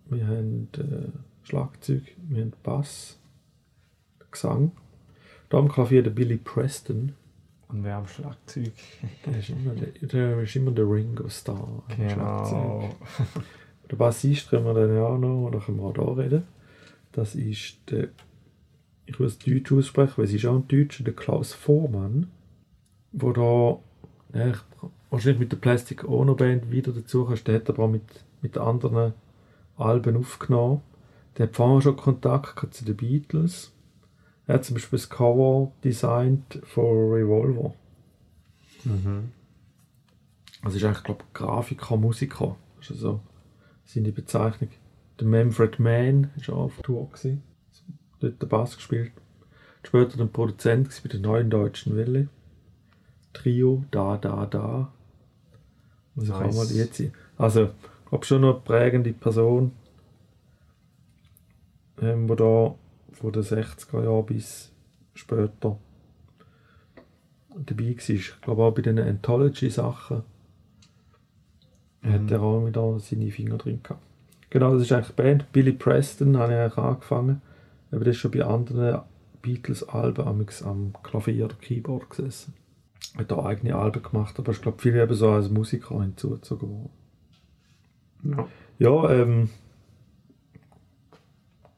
wir 0.06 0.26
haben 0.26 0.68
äh, 0.76 1.46
Schlagzeug, 1.46 2.02
wir 2.28 2.42
haben 2.42 2.52
Bass, 2.62 3.18
Gesang. 4.30 4.72
Da 5.50 5.58
am 5.58 5.68
Klavier 5.68 6.02
der 6.02 6.10
Billy 6.10 6.36
Preston. 6.36 7.12
Und 7.70 7.84
wer 7.84 7.96
am 7.96 8.06
Schlagzeug? 8.06 8.72
Der 9.26 9.38
ist 9.38 9.50
immer 9.50 9.74
der, 9.74 10.08
der, 10.08 10.40
ist 10.40 10.56
immer 10.56 10.72
der 10.72 10.84
Ringo 10.84 11.28
Starr. 11.28 11.82
am 11.88 12.08
Schlagzeug. 12.10 12.18
Genau. 12.18 12.90
Der 13.90 13.96
Bassist 13.96 14.50
können 14.50 14.64
wir 14.64 14.74
dann 14.74 14.94
ja 14.94 15.04
auch 15.04 15.18
noch, 15.18 15.46
oder 15.48 15.60
können 15.60 15.78
wir 15.78 15.84
auch 15.84 15.92
da 15.94 16.02
reden. 16.02 16.44
Das 17.12 17.34
ist 17.34 17.78
der, 17.90 18.08
ich 19.06 19.18
es 19.18 19.38
Deutsch 19.38 19.72
aussprechen, 19.72 20.14
weil 20.16 20.24
es 20.24 20.32
ist 20.32 20.46
auch 20.46 20.54
ein 20.54 20.68
Deutscher, 20.68 21.04
der 21.04 21.14
Klaus 21.14 21.52
Vormann, 21.52 22.30
wo 23.12 23.32
da, 23.32 24.38
ja, 24.38 24.48
ich, 24.50 24.58
wahrscheinlich 25.10 25.40
mit 25.40 25.52
der 25.52 25.56
Plastic 25.56 26.08
Ono 26.08 26.34
Band 26.34 26.70
wieder 26.70 26.92
dazu 26.92 27.24
kannst, 27.24 27.48
der 27.48 27.56
hat 27.56 27.68
aber 27.68 27.84
auch 27.84 27.90
mit, 27.90 28.24
mit 28.42 28.58
anderen 28.58 29.14
Alben 29.76 30.16
aufgenommen. 30.16 30.82
Der 31.36 31.46
hat 31.46 31.56
vorher 31.56 31.82
schon 31.82 31.96
Kontakt 31.96 32.74
zu 32.74 32.84
den 32.84 32.96
Beatles. 32.96 33.72
Er 34.50 34.54
hat 34.54 34.64
zum 34.64 34.74
Beispiel 34.74 34.98
das 34.98 35.08
Cover 35.08 35.70
designt 35.84 36.58
für 36.64 36.80
Revolver. 36.80 37.72
Mhm. 38.82 39.30
Also 40.60 40.76
ist 40.76 40.82
eigentlich, 40.82 41.04
glaube 41.04 41.22
ich, 41.24 41.34
Grafiker, 41.34 41.96
Musiker. 41.96 42.56
Das 42.78 42.90
ist 42.90 42.96
also 42.96 43.20
seine 43.84 44.10
Bezeichnung. 44.10 44.70
Der 45.20 45.28
Manfred 45.28 45.78
Mann 45.78 46.30
war 46.34 46.56
auch 46.56 46.64
auf 46.64 46.82
Tour. 46.82 47.08
Gewesen. 47.10 47.44
Dort 48.18 48.42
den 48.42 48.48
Bass 48.48 48.74
gespielt. 48.74 49.12
Später 49.84 50.18
dann 50.18 50.32
Produzent 50.32 51.00
bei 51.00 51.08
der 51.08 51.20
neuen 51.20 51.48
deutschen 51.48 51.96
Welle. 51.96 52.26
Trio, 53.32 53.84
da, 53.92 54.16
da, 54.16 54.46
da. 54.46 54.92
Muss 56.16 56.24
ich 56.24 56.32
auch 56.32 56.40
Nice. 56.40 56.56
mal 56.56 56.76
jetzt 56.76 56.96
sehen. 56.96 57.12
Also, 57.38 57.66
ich 57.66 58.08
glaube 58.08 58.26
schon 58.26 58.42
eine 58.42 58.54
prägende 58.54 59.12
Person, 59.12 59.70
ähm, 62.02 62.28
wo 62.28 62.34
da 62.34 62.74
von 63.12 63.32
den 63.32 63.42
60er 63.42 64.04
Jahren 64.04 64.26
bis 64.26 64.72
später 65.14 65.78
dabei 67.56 67.84
war. 67.84 68.10
Ich 68.10 68.40
glaube 68.40 68.62
auch 68.62 68.74
bei 68.74 68.82
den 68.82 68.98
Anthology-Sachen 68.98 70.22
Mhm. 72.02 72.12
hat 72.12 72.30
er 72.30 72.42
auch 72.42 72.66
wieder 72.66 72.98
seine 72.98 73.30
Finger 73.30 73.58
drin 73.58 73.80
gehabt. 73.82 74.00
Genau, 74.48 74.72
das 74.72 74.82
ist 74.82 74.92
eigentlich 74.92 75.08
die 75.08 75.22
Band. 75.22 75.52
Billy 75.52 75.72
Preston 75.72 76.36
habe 76.38 76.52
ich 76.52 76.58
eigentlich 76.58 76.78
angefangen. 76.78 77.42
Aber 77.90 78.04
das 78.04 78.16
ist 78.16 78.20
schon 78.20 78.30
bei 78.30 78.44
anderen 78.44 79.02
Beatles-Alben 79.42 80.26
am 80.64 80.94
Klavier 81.02 81.44
oder 81.46 81.56
Keyboard 81.56 82.10
gesessen. 82.10 82.54
Hat 83.16 83.32
auch 83.32 83.44
eigene 83.44 83.74
Alben 83.74 84.02
gemacht, 84.02 84.38
aber 84.38 84.52
ich 84.52 84.62
glaube, 84.62 84.80
viel 84.80 84.96
eben 84.96 85.14
so 85.14 85.30
als 85.30 85.50
Musiker 85.50 86.00
hinzugezogen 86.00 86.68
worden. 86.70 86.90
Ja. 88.24 88.48
Ja, 88.78 89.10
ähm. 89.10 89.50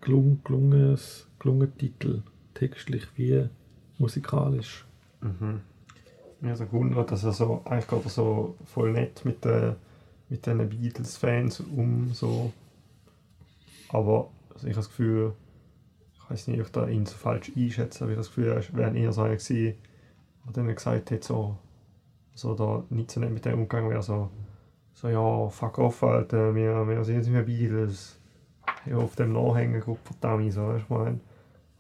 Gelung, 0.03 0.41
gelungenes, 0.45 1.27
gelungen 1.39 1.77
Titel. 1.79 2.23
Textlich 2.53 3.07
wie 3.17 3.49
musikalisch. 3.99 4.85
Mhm. 5.23 5.61
Ja, 6.43 6.57
so 6.57 6.67
gewundert, 6.67 7.11
dass 7.11 7.25
er 7.25 7.33
so, 7.33 7.63
eigentlich 7.65 8.13
so 8.13 8.57
voll 8.67 8.93
nett 8.93 9.25
mit 9.25 9.45
den 9.45 9.77
mit 10.29 10.71
Beatles-Fans 10.71 11.61
um, 11.61 12.13
so. 12.13 12.53
Aber 13.89 14.29
also 14.53 14.67
ich 14.67 14.73
habe 14.73 14.85
das 14.85 14.89
Gefühl, 14.89 15.33
ich 16.15 16.31
weiß 16.31 16.49
nicht, 16.49 16.61
ob 16.61 16.67
ich 16.67 16.73
da 16.73 16.87
ihn 16.89 17.07
so 17.07 17.17
falsch 17.17 17.53
einschätze, 17.57 18.03
aber 18.03 18.13
ich 18.13 18.17
habe 18.17 18.27
das 18.27 18.35
Gefühl, 18.35 18.49
er 18.49 18.77
wäre 18.77 18.97
eher 18.97 19.13
so 19.13 19.23
einer 19.23 19.37
gewesen, 19.37 19.77
der 20.47 20.53
dann 20.53 20.75
gesagt 20.75 21.11
hat, 21.11 21.25
so, 21.25 21.57
so 22.35 22.55
da 22.55 22.85
nicht 22.91 23.11
so 23.11 23.21
nett 23.21 23.31
mit 23.31 23.45
dem 23.45 23.55
umgegangen 23.55 23.91
wäre, 23.91 24.03
so, 24.03 24.31
so 24.95 25.09
ja, 25.09 25.49
fuck 25.49 25.79
off, 25.79 26.03
Alter, 26.03 26.55
wir, 26.55 26.89
wir 26.89 27.05
sind 27.05 27.17
jetzt 27.17 27.27
nicht 27.27 27.35
mehr 27.35 27.43
Beatles. 27.43 28.19
Ja, 28.87 28.97
auf 28.97 29.17
dem 29.17 29.33
Nachhängen, 29.33 29.81
guck, 29.81 29.99
verdammt, 30.01 30.53
so, 30.53 30.67
weißt 30.69 30.81
du, 30.81 30.83
ich 30.83 30.89
meine. 30.91 31.21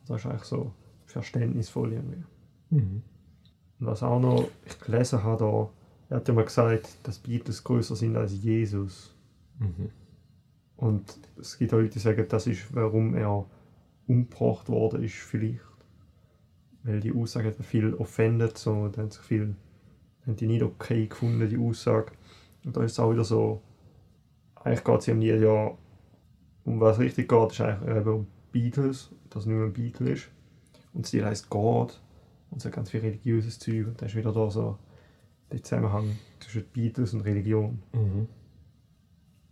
Das 0.06 0.20
ist 0.20 0.26
eigentlich 0.26 0.44
so 0.44 0.72
verständnisvoll 1.06 1.92
irgendwie. 1.92 2.24
Mhm. 2.70 3.02
Und 3.80 3.86
was 3.86 4.02
auch 4.02 4.20
noch 4.20 4.48
ich 4.64 4.78
gelesen 4.80 5.22
habe, 5.22 5.44
da, 5.44 5.70
er 6.10 6.16
hat 6.16 6.28
ja 6.28 6.34
mal 6.34 6.44
gesagt, 6.44 6.88
dass 7.02 7.18
Beatles 7.18 7.62
größer 7.64 7.96
sind 7.96 8.16
als 8.16 8.32
Jesus. 8.42 9.14
Mhm. 9.58 9.90
Und 10.76 11.18
es 11.38 11.58
gibt 11.58 11.72
Leute, 11.72 11.90
die 11.90 11.98
sagen, 11.98 12.26
das 12.28 12.46
ist, 12.46 12.74
warum 12.74 13.14
er 13.14 13.46
umgebracht 14.06 14.68
worden 14.68 15.02
ist, 15.02 15.14
vielleicht. 15.14 15.60
Weil 16.82 17.00
die 17.00 17.14
Aussage 17.14 17.48
hat 17.48 17.64
viel 17.64 17.94
offended, 17.94 18.58
so, 18.58 18.88
da 18.88 19.02
haben 19.02 19.10
sich 19.10 19.22
viel, 19.22 19.54
haben 20.26 20.36
die 20.36 20.48
nicht 20.48 20.62
okay 20.62 21.06
gefunden, 21.06 21.48
die 21.48 21.58
Aussage. 21.58 22.12
Und 22.64 22.76
da 22.76 22.82
ist 22.82 22.92
es 22.92 22.98
auch 22.98 23.12
wieder 23.12 23.24
so, 23.24 23.62
eigentlich 24.56 24.84
geht 24.84 25.00
es 25.00 25.08
im 25.08 25.20
Lied 25.20 25.40
ja, 25.40 25.72
um 26.64 26.80
was 26.80 26.98
richtig 26.98 27.28
geht, 27.28 27.52
ist 27.52 27.60
eigentlich 27.60 27.96
eben 27.96 28.10
um 28.10 28.26
Beatles, 28.52 29.10
dass 29.30 29.46
mehr 29.46 29.64
ein 29.64 29.72
Beatle 29.72 30.10
ist. 30.10 30.28
Und 30.92 31.04
das 31.04 31.12
Lied 31.12 31.24
heisst 31.24 31.50
God 31.50 31.98
und 32.50 32.58
es 32.58 32.64
hat 32.64 32.72
ganz 32.72 32.90
viel 32.90 33.00
religiöses 33.00 33.58
Zeug 33.58 33.86
und 33.86 34.00
dann 34.00 34.08
ist 34.08 34.14
wieder 34.14 34.32
da 34.32 34.50
so 34.50 34.78
der 35.50 35.62
Zusammenhang 35.62 36.16
zwischen 36.40 36.64
Beatles 36.72 37.14
und 37.14 37.22
Religion. 37.22 37.82
Mhm. 37.92 38.28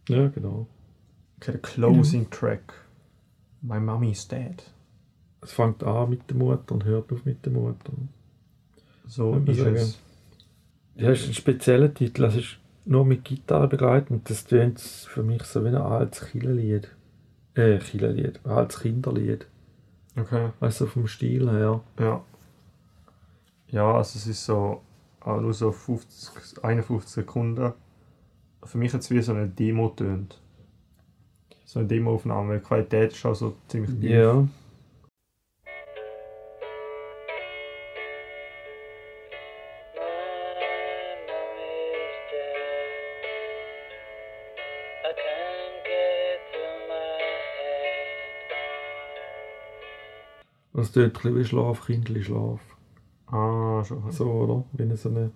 Ja, 0.08 0.28
genau. 0.28 0.66
Okay, 1.36 1.52
der 1.52 1.60
Closing 1.60 2.28
Track. 2.30 2.74
My 3.62 3.80
Mommy's 3.80 4.26
Dead. 4.26 4.62
Es 5.42 5.52
fängt 5.52 5.82
an 5.82 6.10
mit 6.10 6.28
der 6.28 6.36
Mutter 6.36 6.74
und 6.74 6.84
hört 6.84 7.12
auf 7.12 7.24
mit 7.24 7.44
der 7.44 7.52
Mutter. 7.52 7.92
So 9.06 9.34
ist 9.46 9.58
sagen. 9.58 9.76
es. 9.76 9.98
Ja, 10.96 11.10
ist 11.10 11.26
ein 11.26 11.34
spezieller 11.34 11.92
Titel. 11.92 12.24
Es 12.24 12.36
ist 12.36 12.58
nur 12.84 13.04
mit 13.04 13.24
Gitarre 13.24 13.68
begleitet. 13.68 14.20
Das 14.24 14.44
tönt 14.44 14.80
für 14.80 15.22
mich 15.22 15.42
so 15.44 15.64
wie 15.64 15.68
ein 15.68 15.76
altes 15.76 16.26
Killerlied. 16.26 16.90
Äh, 17.54 17.78
Killerlied. 17.78 18.40
Ein 18.44 18.50
altes 18.50 18.80
Kinderlied. 18.80 19.46
Okay. 20.16 20.50
Weißt 20.60 20.80
du, 20.80 20.86
vom 20.86 21.06
Stil 21.06 21.50
her. 21.50 21.80
Ja. 21.98 22.24
Ja, 23.68 23.94
also 23.94 24.18
es 24.18 24.26
ist 24.26 24.44
so 24.44 24.82
auch 25.20 25.40
nur 25.40 25.52
so 25.52 25.70
50, 25.70 26.64
51 26.64 27.10
Sekunden. 27.10 27.72
Für 28.62 28.78
mich 28.78 28.92
hat 28.92 29.02
es 29.02 29.10
wie 29.10 29.22
so 29.22 29.32
eine 29.32 29.48
Demo 29.48 29.88
tönt. 29.90 30.40
So 31.64 31.78
eine 31.78 31.88
Demoaufnahme. 31.88 32.58
Die 32.58 32.64
Qualität 32.64 33.12
ist 33.12 33.24
auch 33.24 33.34
so 33.34 33.54
ziemlich 33.68 33.92
tief. 34.00 34.10
Ja. 34.10 34.48
Das 50.80 50.92
tönt 50.92 51.22
ein 51.26 51.36
wie 51.36 51.44
Schlaf, 51.44 51.84
Kindli 51.84 52.24
Schlaf. 52.24 52.60
Ah, 53.26 53.84
schon. 53.84 54.10
So, 54.10 54.30
oder? 54.30 54.64
Wenn 54.72 54.96
so 54.96 55.10
eine 55.10 55.30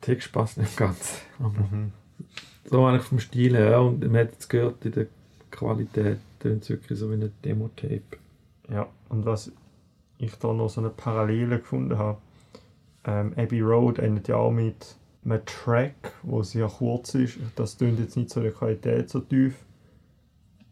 Text 0.00 0.32
passt 0.32 0.56
nicht 0.56 0.74
ganz. 0.74 1.20
Aber 1.38 1.50
Mhm. 1.50 1.92
so 2.64 2.86
eigentlich 2.86 3.02
vom 3.02 3.18
Stil 3.18 3.54
her. 3.56 3.82
Und 3.82 4.00
man 4.00 4.22
hat 4.22 4.32
jetzt 4.32 4.48
gehört, 4.48 4.82
in 4.86 4.92
der 4.92 5.06
Qualität 5.50 6.18
tönt 6.40 6.62
es 6.62 6.70
wirklich 6.70 6.98
so 6.98 7.10
wie 7.10 7.14
ein 7.16 7.30
Demo-Tape. 7.44 8.00
Ja, 8.70 8.88
und 9.10 9.26
was 9.26 9.52
ich 10.16 10.34
da 10.36 10.52
noch 10.54 10.70
so 10.70 10.80
eine 10.80 10.88
Parallele 10.88 11.58
gefunden 11.58 11.98
habe, 11.98 12.16
ähm, 13.04 13.34
Abbey 13.36 13.60
Road 13.60 13.98
endet 13.98 14.28
ja 14.28 14.36
auch 14.36 14.50
mit 14.50 14.96
einem 15.26 15.44
Track, 15.44 16.14
wo 16.22 16.42
sehr 16.42 16.68
kurz 16.68 17.14
ist. 17.14 17.38
Das 17.56 17.76
tönt 17.76 17.98
jetzt 17.98 18.16
nicht 18.16 18.30
so 18.30 18.40
der 18.40 18.52
Qualität 18.52 19.10
so 19.10 19.20
tief, 19.20 19.62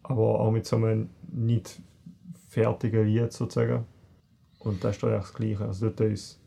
aber 0.03 0.41
auch 0.41 0.51
mit 0.51 0.65
so 0.65 0.77
einem 0.77 1.11
nicht 1.31 1.79
fertigen 2.53 3.07
Lied 3.07 3.33
sozusagen. 3.33 3.87
Und 4.59 4.85
da 4.85 4.89
eigentlich 4.89 5.01
das 5.01 5.33
Gleiche. 5.33 5.65
Also 5.65 5.89
dort 5.89 6.13
ist 6.13 6.39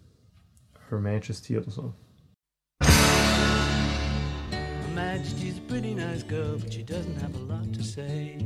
Her 0.90 1.00
Majesty 1.00 1.58
oder 1.58 1.72
so. 1.72 1.94
Her 2.82 3.24
Majesty's 4.94 5.58
a 5.58 5.62
pretty 5.68 5.96
nice 5.96 6.24
girl, 6.24 6.58
but 6.60 6.72
she 6.72 6.84
doesn't 6.84 7.20
have 7.20 7.36
a 7.36 7.40
lot 7.40 7.74
to 7.74 7.84
say. 7.84 8.38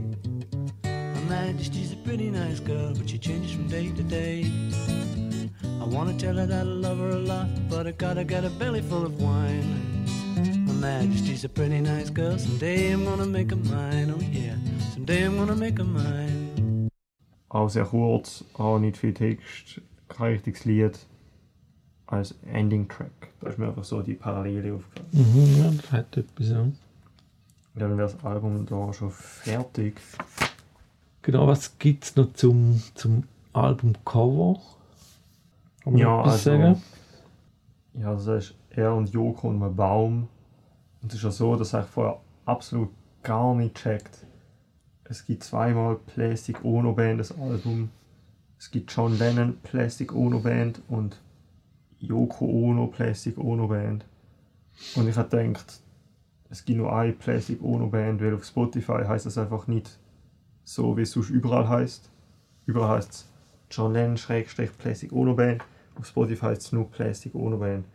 Her 0.86 1.26
Majesty's 1.28 1.92
a 1.92 1.98
pretty 1.98 2.32
nice 2.32 2.62
girl, 2.62 2.94
but 2.98 3.10
she 3.10 3.20
changes 3.20 3.52
from 3.52 3.68
day 3.68 3.92
to 3.92 4.04
day. 4.04 4.46
I 5.82 5.86
wanna 5.86 6.18
tell 6.18 6.38
her 6.38 6.46
that 6.46 6.62
I 6.62 6.64
love 6.64 7.00
her 7.00 7.10
a 7.10 7.20
lot, 7.20 7.48
but 7.70 7.88
I 7.88 7.92
gotta 7.92 8.24
get 8.24 8.46
a 8.46 8.50
belly 8.50 8.82
full 8.82 9.06
of 9.06 9.22
wine. 9.22 10.06
Her 10.66 10.74
Majesty's 10.74 11.44
a 11.44 11.50
pretty 11.50 11.82
nice 11.82 12.10
girl, 12.10 12.38
someday 12.38 12.92
I'm 12.92 13.04
gonna 13.04 13.26
make 13.26 13.50
her 13.52 13.58
mine, 13.58 14.12
oh 14.16 14.22
yeah, 14.32 14.56
someday 14.94 15.26
I'm 15.26 15.38
gonna 15.38 15.56
make 15.56 15.78
her 15.78 15.84
mine. 15.84 16.49
Auch 17.50 17.70
sehr 17.70 17.86
kurz, 17.86 18.44
auch 18.54 18.78
nicht 18.80 18.98
viel 18.98 19.14
Text, 19.14 19.82
kein 20.08 20.34
richtiges 20.34 20.66
Lied 20.66 21.00
als 22.08 22.36
Ending-Track. 22.52 23.12
Da 23.42 23.50
ist 23.50 23.58
mir 23.58 23.68
einfach 23.68 23.84
so 23.84 24.02
die 24.02 24.14
Parallele 24.14 24.76
aufgefallen. 24.76 25.10
Mhm, 25.12 25.58
ja, 25.64 25.72
das 25.72 25.92
hat 25.92 26.18
etwas, 26.18 26.50
ja. 26.50 26.68
Dann 27.76 27.98
wäre 27.98 28.10
das 28.10 28.24
Album 28.24 28.66
da 28.66 28.92
schon 28.94 29.12
fertig. 29.12 30.00
Genau, 31.22 31.48
was 31.48 31.78
gibt 31.78 32.04
es 32.06 32.16
noch 32.16 32.34
zum, 32.34 32.82
zum 32.96 33.24
Albumcover? 33.54 34.60
Kann 35.84 35.94
man 35.94 36.02
Ja, 36.02 36.22
also, 36.22 36.38
sagen? 36.38 36.82
ja, 37.94 38.14
das 38.14 38.28
ist 38.28 38.56
er 38.72 38.94
und 38.94 39.10
Joko 39.10 39.50
und 39.50 39.62
ein 39.62 39.76
Baum. 39.76 40.28
Und 41.02 41.12
es 41.12 41.16
ist 41.20 41.24
ja 41.24 41.32
so, 41.32 41.56
dass 41.56 41.74
ich 41.74 41.86
vorher 41.86 42.20
absolut 42.46 42.90
gar 43.24 43.56
nicht 43.56 43.76
checkt. 43.76 44.26
Es 45.12 45.26
gibt 45.26 45.44
zweimal 45.44 45.96
Plastic 45.96 46.64
Ono 46.64 46.94
Band, 46.94 47.20
das 47.20 47.32
Album. 47.32 47.90
Es 48.60 48.70
gibt 48.70 48.92
John 48.96 49.18
Lennon 49.18 49.58
Plastic 49.64 50.14
Ono 50.14 50.38
Band 50.40 50.84
und 50.88 51.20
Yoko 51.98 52.46
Ono 52.46 52.86
Plastic 52.86 53.36
Ono 53.40 53.68
Band. 53.68 54.06
Und 54.96 55.10
ich 55.10 55.18
habe 55.18 55.36
gedacht, 55.36 55.82
es 56.52 56.64
gibt 56.64 56.78
nur 56.78 56.96
eine 56.96 57.14
Plastic 57.14 57.60
Ono 57.64 57.88
Band, 57.88 58.22
weil 58.22 58.36
auf 58.36 58.46
Spotify 58.46 59.04
heißt 59.04 59.26
es 59.26 59.40
einfach 59.40 59.66
nicht 59.66 59.98
so, 60.64 60.96
wie 60.96 61.02
es 61.02 61.12
sonst 61.12 61.32
überall 61.32 61.68
heißt. 61.68 62.12
Überall 62.68 62.98
heißt 62.98 63.12
es 63.12 63.30
John 63.72 63.94
Lennon 63.94 64.16
Schrägstrich 64.16 64.78
Plastic 64.78 65.12
Ono 65.12 65.34
Band. 65.34 65.64
Auf 65.96 66.06
Spotify 66.06 66.46
heißt 66.46 66.62
es 66.62 66.72
nur 66.72 66.88
Plastic 66.88 67.34
Ono 67.34 67.58
Band. 67.58 67.88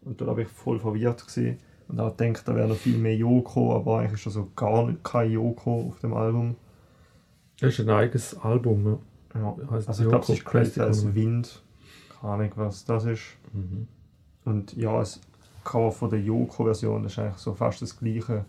Und 0.00 0.22
da 0.22 0.24
habe 0.24 0.40
ich 0.40 0.48
voll 0.48 0.80
verwirrt 0.80 1.22
gesehen 1.22 1.58
und 1.92 2.00
habe 2.00 2.14
gedacht, 2.16 2.48
da 2.48 2.56
wäre 2.56 2.68
noch 2.68 2.76
viel 2.76 2.96
mehr 2.96 3.14
Yoko, 3.14 3.76
aber 3.76 3.98
eigentlich 3.98 4.14
ist 4.14 4.26
da 4.26 4.30
so 4.30 4.48
gar 4.56 4.86
nicht 4.86 5.04
kein 5.04 5.30
Yoko 5.30 5.88
auf 5.88 6.00
dem 6.00 6.14
Album. 6.14 6.56
Das 7.60 7.74
ist 7.74 7.80
ein 7.80 7.90
eigenes 7.90 8.34
Album, 8.38 8.86
ja. 8.86 8.98
Ja. 9.40 9.56
Also 9.86 10.02
ich 10.02 10.08
glaube, 10.08 10.24
es 10.24 10.30
ist 10.30 10.44
Crazy 10.44 10.80
als. 10.80 11.14
Wind. 11.14 11.62
Keine 12.20 12.32
Ahnung, 12.32 12.52
was 12.56 12.84
das 12.84 13.04
ist. 13.04 13.22
Mhm. 13.52 13.86
Und 14.44 14.76
ja, 14.76 14.98
das 14.98 15.20
Cover 15.64 15.92
von 15.92 16.10
der 16.10 16.20
Yoko-Version 16.20 17.04
ist 17.04 17.18
eigentlich 17.18 17.36
so 17.36 17.54
fast 17.54 17.82
das 17.82 17.98
gleiche. 17.98 18.44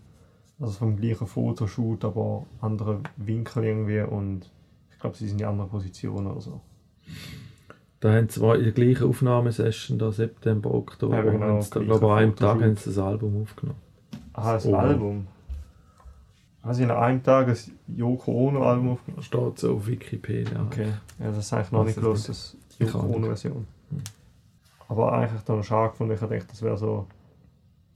Also 0.59 0.73
vom 0.73 0.95
gleichen 0.95 1.27
Fotoshoot, 1.27 2.05
aber 2.05 2.45
andere 2.61 3.01
Winkel 3.17 3.65
irgendwie 3.65 4.01
und 4.01 4.49
ich 4.91 4.99
glaube, 4.99 5.17
sie 5.17 5.27
sind 5.27 5.41
in 5.41 5.47
anderen 5.47 5.69
Positionen 5.69 6.27
oder 6.27 6.41
so. 6.41 6.61
Da 8.03 8.11
haben 8.11 8.27
sie 8.27 8.39
zwar 8.39 8.57
in 8.57 8.63
der 8.65 8.73
gleichen 8.73 9.07
Aufnahmesession, 9.07 9.97
da 9.97 10.11
September, 10.11 10.73
Oktober, 10.73 11.15
Ja, 11.15 11.21
genau, 11.23 11.45
haben 11.45 11.61
sie 11.61 11.69
da, 11.69 11.79
glaube 11.79 12.05
ich, 12.05 12.11
an 12.11 12.17
einem 12.17 12.35
Tag 12.35 12.61
haben 12.61 12.75
sie 12.75 12.89
das 12.89 12.97
Album 12.97 13.41
aufgenommen. 13.43 13.79
Ah, 14.33 14.53
das 14.55 14.65
Oh. 14.65 14.75
Album. 14.75 15.27
Also 16.63 16.83
in 16.83 16.91
einem 16.91 17.23
Tag 17.23 17.47
ein 17.47 17.57
Yoko 17.95 18.31
Ono-Album 18.49 18.89
aufgenommen. 18.91 19.15
Das 19.17 19.25
steht 19.25 19.59
so 19.59 19.75
auf 19.75 19.87
Wikipedia. 19.87 20.61
Okay, 20.65 20.87
ja, 21.19 21.27
das 21.27 21.37
ist 21.37 21.53
eigentlich 21.53 21.71
noch 21.71 21.85
Weiß 21.85 21.95
nicht 21.97 22.05
nicht. 22.07 22.29
das 22.29 22.57
Yoko 22.79 22.97
auch 22.99 23.03
nicht. 23.05 23.15
Ono-Version. 23.15 23.67
Hm. 23.89 24.01
Aber 24.89 25.13
eigentlich 25.13 25.41
dann 25.43 25.63
schade 25.63 25.91
gefunden, 25.91 26.13
ich 26.13 26.19
dachte, 26.19 26.39
das 26.49 26.61
wäre 26.61 26.77
so, 26.77 27.07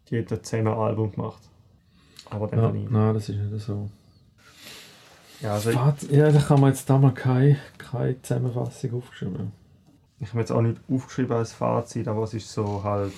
die 0.09 0.15
hätten 0.17 0.41
zusammen 0.41 0.67
ein 0.67 0.73
Album 0.73 1.11
gemacht. 1.11 1.41
Aber 2.29 2.47
dann 2.47 2.59
Ja, 2.59 2.71
nicht. 2.71 2.91
nein, 2.91 3.13
das 3.13 3.27
ist 3.27 3.37
nicht 3.37 3.65
so. 3.65 3.89
Ja, 5.41 5.53
also 5.53 5.69
ich, 5.69 5.75
Faz- 5.75 6.09
Ja, 6.09 6.31
da 6.31 6.39
kann 6.39 6.61
man 6.61 6.69
jetzt 6.71 6.89
da 6.89 6.97
mal 6.97 7.13
keine, 7.13 7.57
keine 7.77 8.21
Zusammenfassung 8.21 8.93
aufgeschrieben. 8.93 9.51
Ich 10.19 10.29
habe 10.29 10.39
jetzt 10.39 10.51
auch 10.51 10.61
nicht 10.61 10.81
aufgeschrieben 10.89 11.35
als 11.35 11.53
Fazit, 11.53 12.07
aber 12.07 12.23
es 12.23 12.33
ist 12.33 12.51
so 12.51 12.83
halt, 12.83 13.13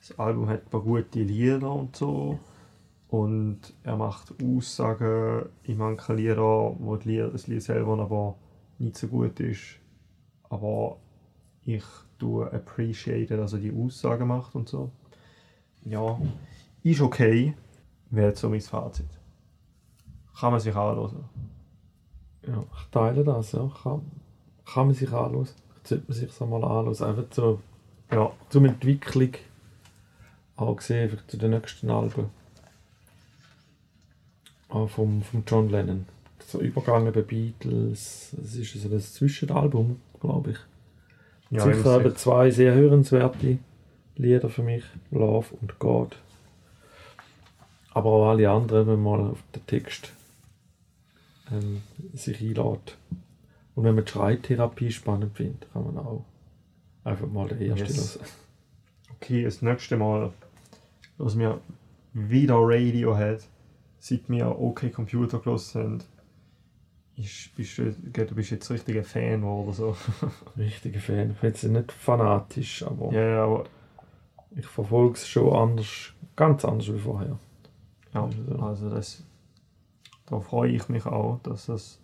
das 0.00 0.18
Album 0.18 0.48
hat 0.48 0.64
ein 0.64 0.70
paar 0.70 0.80
gute 0.80 1.22
Lieder 1.22 1.70
und 1.72 1.94
so. 1.94 2.38
Und 3.08 3.60
er 3.82 3.96
macht 3.96 4.32
Aussagen 4.42 5.48
in 5.64 5.78
manchen 5.78 6.16
Liedern, 6.16 6.76
wo 6.78 6.94
Lied, 7.02 7.34
das 7.34 7.46
Lied 7.46 7.62
selber 7.62 7.98
aber 7.98 8.36
nicht 8.78 8.96
so 8.96 9.08
gut 9.08 9.40
ist. 9.40 9.76
Aber 10.48 10.96
ich 11.64 11.84
tue 12.18 12.50
appreciate, 12.52 13.36
dass 13.36 13.52
er 13.52 13.58
die 13.58 13.72
Aussagen 13.72 14.28
macht 14.28 14.54
und 14.54 14.68
so. 14.68 14.90
Ja, 15.84 16.18
ist 16.82 17.00
okay, 17.00 17.54
wäre 18.10 18.34
so 18.34 18.48
mein 18.48 18.60
Fazit. 18.60 19.08
Kann 20.38 20.52
man 20.52 20.60
sich 20.60 20.74
anhören. 20.74 21.24
Ja, 22.46 22.62
ich 22.78 22.90
teile 22.90 23.24
das, 23.24 23.52
ja. 23.52 23.70
Kann, 23.82 24.02
kann 24.64 24.86
man 24.86 24.94
sich 24.94 25.12
anschauen. 25.12 25.48
Sollte 25.90 26.04
man 26.08 26.16
sich 26.16 26.32
so 26.32 26.46
mal 26.46 26.62
anschauen. 26.64 27.08
Einfach 27.10 27.24
so 27.34 27.60
Ja, 28.12 28.32
zum 28.48 28.64
Entwicklung 28.64 29.32
angesehen 30.56 31.10
für 31.10 31.26
zu 31.26 31.36
den 31.36 31.50
nächsten 31.50 31.90
Alben. 31.90 32.26
Ah, 34.68 34.86
vom, 34.86 35.22
vom 35.22 35.42
John 35.46 35.68
Lennon. 35.68 36.06
So 36.46 36.60
Übergang 36.60 37.10
bei 37.12 37.22
Beatles. 37.22 38.34
Es 38.42 38.54
ist 38.56 38.74
so 38.82 38.88
ein 38.88 39.00
Zwischenalbum, 39.00 40.00
glaube 40.20 40.52
ich. 40.52 40.58
ja 41.50 41.62
Sicher 41.64 41.98
ich- 42.00 42.06
eben 42.06 42.16
zwei 42.16 42.50
sehr 42.50 42.74
hörenswerte 42.74 43.58
Lieder 44.16 44.48
für 44.48 44.62
mich. 44.62 44.84
Love 45.10 45.46
und 45.60 45.78
God. 45.78 46.16
Aber 47.92 48.10
auch 48.10 48.30
alle 48.30 48.48
anderen, 48.50 48.86
wenn 48.86 49.02
man 49.02 49.20
mal 49.20 49.30
auf 49.32 49.38
den 49.54 49.66
Text 49.66 50.12
ähm, 51.50 51.82
sich 52.14 52.40
einlädt. 52.40 52.96
Und 53.80 53.84
wenn 53.86 53.94
man 53.94 54.04
die 54.04 54.10
Schreitherapie 54.10 54.90
spannend 54.92 55.34
findet, 55.34 55.72
kann 55.72 55.84
man 55.86 55.96
auch 55.96 56.22
einfach 57.02 57.26
mal 57.28 57.48
den 57.48 57.62
ersten 57.62 57.86
Yes. 57.86 58.18
Okay, 59.14 59.42
das 59.44 59.62
nächste 59.62 59.96
Mal 59.96 60.34
hören 61.16 61.38
wir 61.38 61.60
wieder 62.12 62.56
Radiohead, 62.56 63.42
seit 63.98 64.28
wir 64.28 64.58
OK 64.58 64.92
Computer 64.92 65.38
gelassen 65.38 65.80
haben. 65.82 65.98
Ist, 67.16 67.56
bist 67.56 67.78
du, 67.78 67.90
du 67.90 68.34
bist 68.34 68.50
jetzt 68.50 68.70
richtig 68.70 68.98
ein 68.98 69.04
Fan 69.04 69.44
oder 69.44 69.72
so. 69.72 69.96
Richtiger 70.58 71.00
Fan. 71.00 71.30
Ich 71.30 71.38
bin 71.38 71.48
jetzt 71.50 71.64
nicht 71.64 71.90
fanatisch, 71.92 72.82
aber 72.82 73.10
ja, 73.14 73.24
ja, 73.24 73.44
aber 73.44 73.64
ich 74.56 74.66
verfolge 74.66 75.14
es 75.14 75.26
schon 75.26 75.54
anders, 75.54 76.12
ganz 76.36 76.66
anders 76.66 76.92
wie 76.92 76.98
vorher. 76.98 77.38
ja, 78.12 78.24
Also- 78.24 78.62
also 78.62 78.90
das, 78.90 79.22
da 80.26 80.38
freue 80.38 80.70
ich 80.72 80.86
mich 80.90 81.06
auch, 81.06 81.40
dass 81.44 81.64
das 81.64 81.98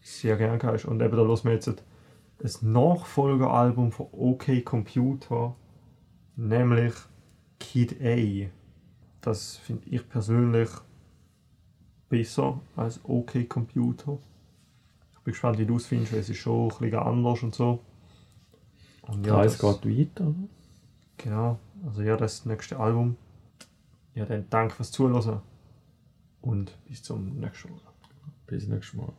sehr 0.00 0.36
gern 0.36 0.58
ist. 0.74 0.84
Und 0.84 1.00
eben 1.02 1.16
da 1.16 1.22
hören 1.22 1.44
wir 1.44 1.52
jetzt 1.52 1.68
ein 1.68 2.72
Nachfolgeralbum 2.72 3.92
von 3.92 4.06
OK 4.12 4.64
Computer, 4.64 5.54
nämlich 6.36 6.94
Kid 7.58 7.96
A. 8.02 8.48
Das 9.20 9.56
finde 9.58 9.88
ich 9.90 10.08
persönlich 10.08 10.70
besser 12.08 12.60
als 12.76 13.00
OK 13.04 13.48
Computer. 13.48 14.18
Ich 15.12 15.20
bin 15.20 15.32
gespannt, 15.32 15.58
wie 15.58 15.66
du 15.66 15.76
es 15.76 15.86
findest, 15.86 16.12
weil 16.12 16.20
es 16.20 16.30
ist 16.30 16.38
schon 16.38 16.70
ein 16.70 16.78
bisschen 16.78 16.98
anders 16.98 17.42
und 17.42 17.54
so. 17.54 17.80
Und 19.02 19.26
Ja, 19.26 19.44
es 19.44 19.58
das- 19.58 19.80
geht 19.82 19.98
weiter. 20.16 20.34
Genau, 21.18 21.58
also 21.86 22.00
ja, 22.02 22.16
das 22.16 22.46
nächste 22.46 22.78
Album. 22.80 23.16
Ja, 24.14 24.24
dann 24.24 24.46
danke 24.48 24.74
fürs 24.74 24.90
Zuhören 24.90 25.40
und 26.40 26.76
bis 26.88 27.02
zum 27.02 27.38
nächsten 27.38 27.70
Mal. 27.70 27.80
Bis 28.46 28.66
nächstes 28.66 28.94
Mal. 28.98 29.12